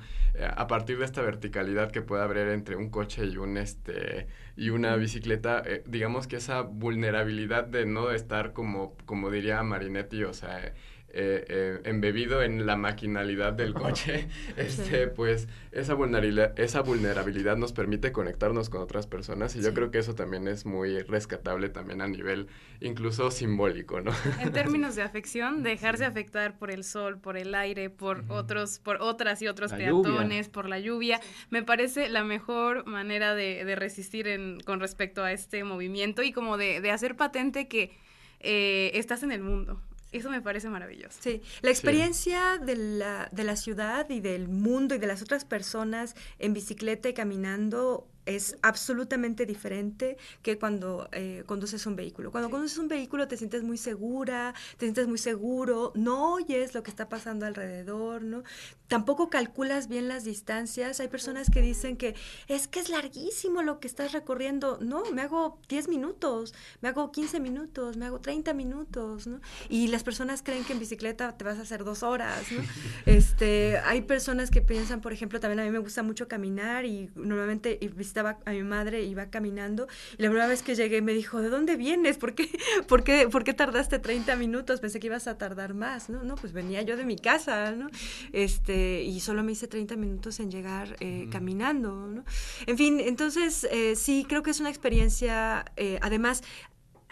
[0.56, 4.72] a partir de esta verticalidad que puede haber entre un coche y un, este, y
[4.72, 10.34] una bicicleta, eh, digamos que esa vulnerabilidad de no estar como, como diría Marinetti, o
[10.34, 10.74] sea,
[11.20, 14.28] eh, eh, embebido en la maquinalidad del coche,
[14.58, 19.90] este, pues esa vulnerabilidad, esa vulnerabilidad nos permite conectarnos con otras personas y yo creo
[19.90, 22.48] que eso también es muy rescatable también a nivel
[22.82, 24.12] incluso simbólico, ¿no?
[24.42, 29.02] En términos de afección, dejarse afectar por el sol, por el aire, por otros, por
[29.02, 34.47] otras y otros peatones, por la lluvia, me parece la mejor manera de, resistir en,
[34.66, 37.98] con respecto a este movimiento y como de, hacer patente que
[38.40, 39.82] eh, estás en el mundo.
[40.12, 41.20] Eso me parece maravilloso.
[41.22, 45.44] Sí, la experiencia de, la, de la ciudad y del mundo y de las otras
[45.44, 52.32] personas en bicicleta y caminando es absolutamente diferente que cuando eh, conduces un vehículo.
[52.32, 56.84] Cuando conduces un vehículo te sientes muy segura, te sientes muy seguro, no oyes lo
[56.84, 58.44] que está pasando alrededor, ¿no?
[58.88, 61.00] Tampoco calculas bien las distancias.
[61.00, 62.16] Hay personas que dicen que
[62.48, 64.78] es que es larguísimo lo que estás recorriendo.
[64.82, 69.40] No, me hago 10 minutos, me hago 15 minutos, me hago 30 minutos, ¿no?
[69.70, 72.62] Y las personas creen que en bicicleta te vas a hacer dos horas, ¿no?
[73.06, 77.10] Este, hay personas que piensan, por ejemplo, también a mí me gusta mucho caminar y
[77.16, 77.78] normalmente
[78.18, 79.88] estaba a mi madre, iba caminando,
[80.18, 82.18] y la primera vez que llegué me dijo, ¿de dónde vienes?
[82.18, 82.50] ¿Por qué,
[82.88, 84.80] por qué, por qué tardaste 30 minutos?
[84.80, 86.24] Pensé que ibas a tardar más, ¿no?
[86.24, 87.90] No, pues venía yo de mi casa, ¿no?
[88.34, 92.24] Este, y solo me hice 30 minutos en llegar eh, caminando, ¿no?
[92.66, 96.42] En fin, entonces, eh, sí, creo que es una experiencia, eh, además,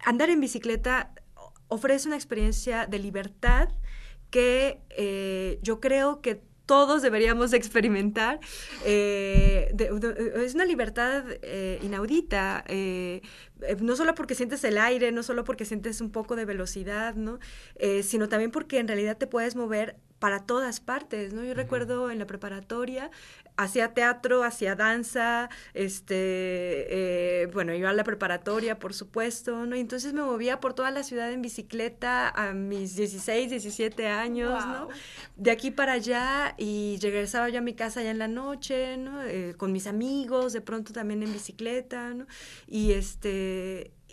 [0.05, 1.13] andar en bicicleta
[1.67, 3.69] ofrece una experiencia de libertad
[4.31, 4.81] que
[5.61, 8.39] yo creo que todos deberíamos experimentar.
[8.85, 9.75] Eh,
[10.43, 13.21] es una libertad eh, inaudita, eh,
[13.79, 17.39] no solo porque sientes el aire, no solo porque sientes un poco de velocidad, ¿no?
[18.03, 21.43] sino también porque en realidad te puedes mover para todas partes, ¿no?
[21.43, 23.11] Yo recuerdo en la preparatoria
[23.57, 26.15] hacía teatro, hacía danza, este,
[27.43, 29.75] eh, bueno, iba a la preparatoria, por supuesto, ¿no?
[29.75, 34.65] Y entonces me movía por toda la ciudad en bicicleta a mis 16, 17 años,
[34.65, 34.89] ¿no?
[35.37, 39.23] De aquí para allá y regresaba yo a mi casa ya en la noche, ¿no?
[39.23, 42.27] Eh, con mis amigos, de pronto también en bicicleta, ¿no?
[42.67, 43.44] Y este,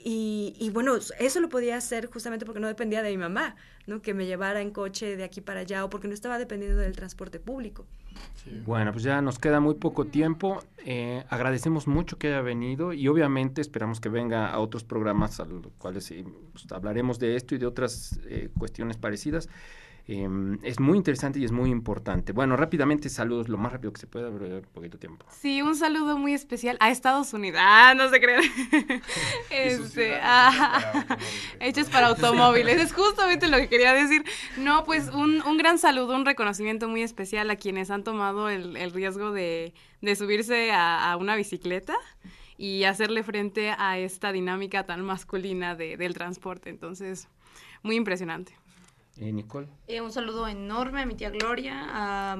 [0.05, 3.55] y, bueno, eso lo podía hacer justamente porque no dependía de mi mamá,
[3.87, 4.03] ¿no?
[4.03, 6.97] Que me llevara en coche de aquí para allá o porque no estaba dependiendo del
[6.97, 7.87] transporte público.
[8.65, 10.63] Bueno, pues ya nos queda muy poco tiempo.
[10.85, 15.45] Eh, agradecemos mucho que haya venido y obviamente esperamos que venga a otros programas a
[15.45, 19.49] los cuales eh, pues, hablaremos de esto y de otras eh, cuestiones parecidas.
[20.09, 22.33] Em, es muy interesante y es muy importante.
[22.33, 25.25] Bueno, rápidamente saludos, lo más rápido que se pueda, pero un poquito tiempo.
[25.31, 27.61] Sí, un saludo muy especial a Estados Unidos.
[27.63, 28.43] Ah, no se crean.
[29.51, 31.19] este, ah,
[31.61, 32.81] hechos para automóviles.
[32.81, 34.25] Es justamente lo que quería decir.
[34.57, 38.77] No, pues un, un gran saludo, un reconocimiento muy especial a quienes han tomado el,
[38.77, 41.95] el riesgo de, de subirse a, a, una bicicleta
[42.59, 46.71] y hacerle frente a esta dinámica tan masculina de, del transporte.
[46.71, 47.29] Entonces,
[47.83, 48.53] muy impresionante.
[49.19, 49.69] Eh, Nicole.
[49.89, 52.37] Eh, un saludo enorme a mi tía Gloria,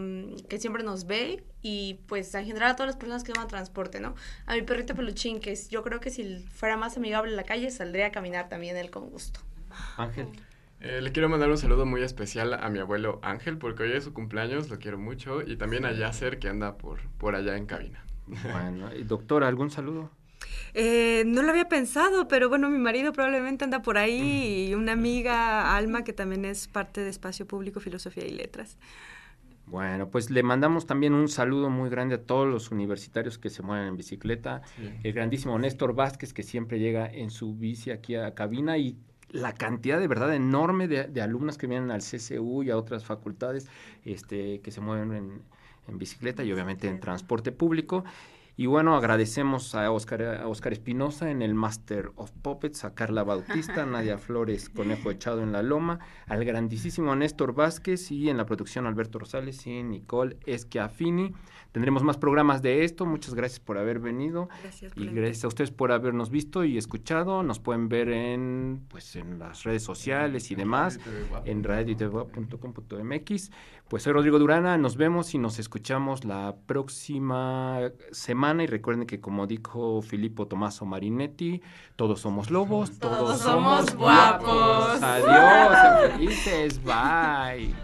[0.49, 3.47] que siempre nos ve, y pues en general a todas las personas que van a
[3.47, 4.15] transporte, ¿no?
[4.47, 7.71] A mi perrito peluchín, que yo creo que si fuera más amigable en la calle,
[7.71, 9.41] saldría a caminar también él con gusto.
[9.97, 10.29] Ángel.
[10.81, 14.05] Eh, le quiero mandar un saludo muy especial a mi abuelo Ángel, porque hoy es
[14.05, 17.67] su cumpleaños, lo quiero mucho, y también a Yasser, que anda por, por allá en
[17.67, 18.05] cabina.
[18.27, 20.11] Bueno, doctora, ¿algún saludo?
[20.75, 24.93] Eh, no lo había pensado, pero bueno, mi marido probablemente anda por ahí y una
[24.93, 28.79] amiga, Alma, que también es parte de Espacio Público, Filosofía y Letras.
[29.67, 33.63] Bueno, pues le mandamos también un saludo muy grande a todos los universitarios que se
[33.63, 34.63] mueven en bicicleta.
[35.03, 38.99] El grandísimo Néstor Vázquez, que siempre llega en su bici aquí a cabina y
[39.31, 43.05] la cantidad de verdad enorme de, de alumnas que vienen al CCU y a otras
[43.05, 43.67] facultades
[44.05, 45.43] este, que se mueven en,
[45.89, 48.05] en bicicleta y obviamente en transporte público.
[48.57, 53.25] Y bueno, agradecemos a Oscar, a Oscar Espinosa en el Master of Puppets, a Carla
[53.25, 58.45] Bautista, Nadia Flores, Conejo Echado en la Loma, al grandísimo Néstor Vázquez y en la
[58.45, 61.33] producción Alberto Rosales y Nicole Esquiafini.
[61.73, 63.07] Tendremos más programas de esto.
[63.07, 64.51] Muchas gracias por haber venido.
[64.63, 67.43] Gracias y gracias a ustedes por habernos visto y escuchado.
[67.43, 71.01] Nos pueden ver en pues en las redes sociales y demás,
[71.47, 73.51] en radioitv.com.mx.
[73.89, 79.21] Pues soy Rodrigo Durana, nos vemos y nos escuchamos la próxima semana y recuerden que
[79.21, 81.61] como dijo Filippo Tomaso Marinetti,
[81.97, 85.03] todos somos lobos, todos, todos somos guapos.
[85.03, 87.75] Adiós, felices, bye.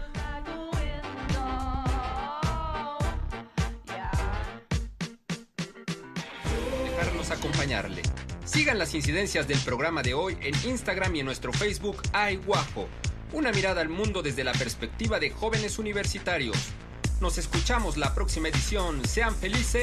[6.85, 8.01] Dejarnos acompañarle.
[8.45, 12.87] Sigan las incidencias del programa de hoy en Instagram y en nuestro Facebook Ay Guapo.
[13.31, 16.57] Una mirada al mundo desde la perspectiva de jóvenes universitarios.
[17.21, 19.05] Nos escuchamos la próxima edición.
[19.05, 19.77] Sean felices.